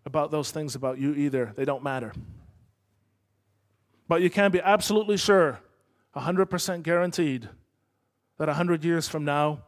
about 0.06 0.32
those 0.32 0.52
things 0.52 0.76
about 0.76 1.00
you 1.00 1.14
either. 1.14 1.54
They 1.56 1.66
don't 1.66 1.84
matter. 1.84 2.14
But 4.08 4.22
you 4.22 4.30
can 4.30 4.52
be 4.52 4.62
absolutely 4.62 5.18
sure, 5.18 5.60
100% 6.16 6.84
guaranteed, 6.84 7.50
that 8.38 8.48
100 8.48 8.86
years 8.86 9.10
from 9.10 9.26
now, 9.26 9.64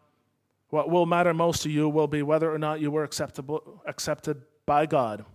what 0.70 0.90
will 0.90 1.06
matter 1.06 1.34
most 1.34 1.64
to 1.64 1.70
you 1.70 1.90
will 1.90 2.08
be 2.08 2.22
whether 2.22 2.54
or 2.54 2.60
not 2.60 2.80
you 2.80 2.92
were 2.92 3.04
acceptable, 3.04 3.82
accepted 3.86 4.42
by 4.66 4.86
God. 4.86 5.26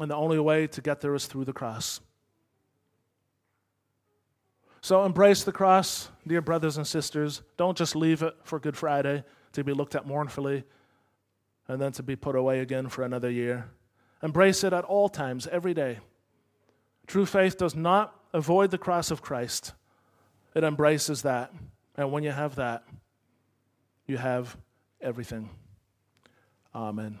And 0.00 0.10
the 0.10 0.16
only 0.16 0.38
way 0.38 0.66
to 0.68 0.80
get 0.80 1.00
there 1.00 1.14
is 1.14 1.26
through 1.26 1.44
the 1.44 1.52
cross. 1.52 2.00
So 4.80 5.04
embrace 5.04 5.44
the 5.44 5.52
cross, 5.52 6.10
dear 6.26 6.40
brothers 6.40 6.76
and 6.76 6.86
sisters. 6.86 7.42
Don't 7.56 7.76
just 7.76 7.96
leave 7.96 8.22
it 8.22 8.34
for 8.44 8.58
Good 8.60 8.76
Friday 8.76 9.24
to 9.52 9.64
be 9.64 9.72
looked 9.72 9.94
at 9.94 10.06
mournfully 10.06 10.64
and 11.68 11.80
then 11.80 11.92
to 11.92 12.02
be 12.02 12.16
put 12.16 12.36
away 12.36 12.60
again 12.60 12.88
for 12.88 13.02
another 13.02 13.30
year. 13.30 13.70
Embrace 14.22 14.62
it 14.62 14.72
at 14.72 14.84
all 14.84 15.08
times, 15.08 15.46
every 15.46 15.74
day. 15.74 16.00
True 17.06 17.26
faith 17.26 17.56
does 17.56 17.74
not 17.74 18.14
avoid 18.32 18.70
the 18.70 18.78
cross 18.78 19.10
of 19.10 19.22
Christ, 19.22 19.72
it 20.54 20.64
embraces 20.64 21.22
that. 21.22 21.52
And 21.96 22.10
when 22.10 22.22
you 22.22 22.30
have 22.30 22.56
that, 22.56 22.84
you 24.06 24.16
have 24.16 24.56
everything. 25.00 25.50
Amen. 26.74 27.18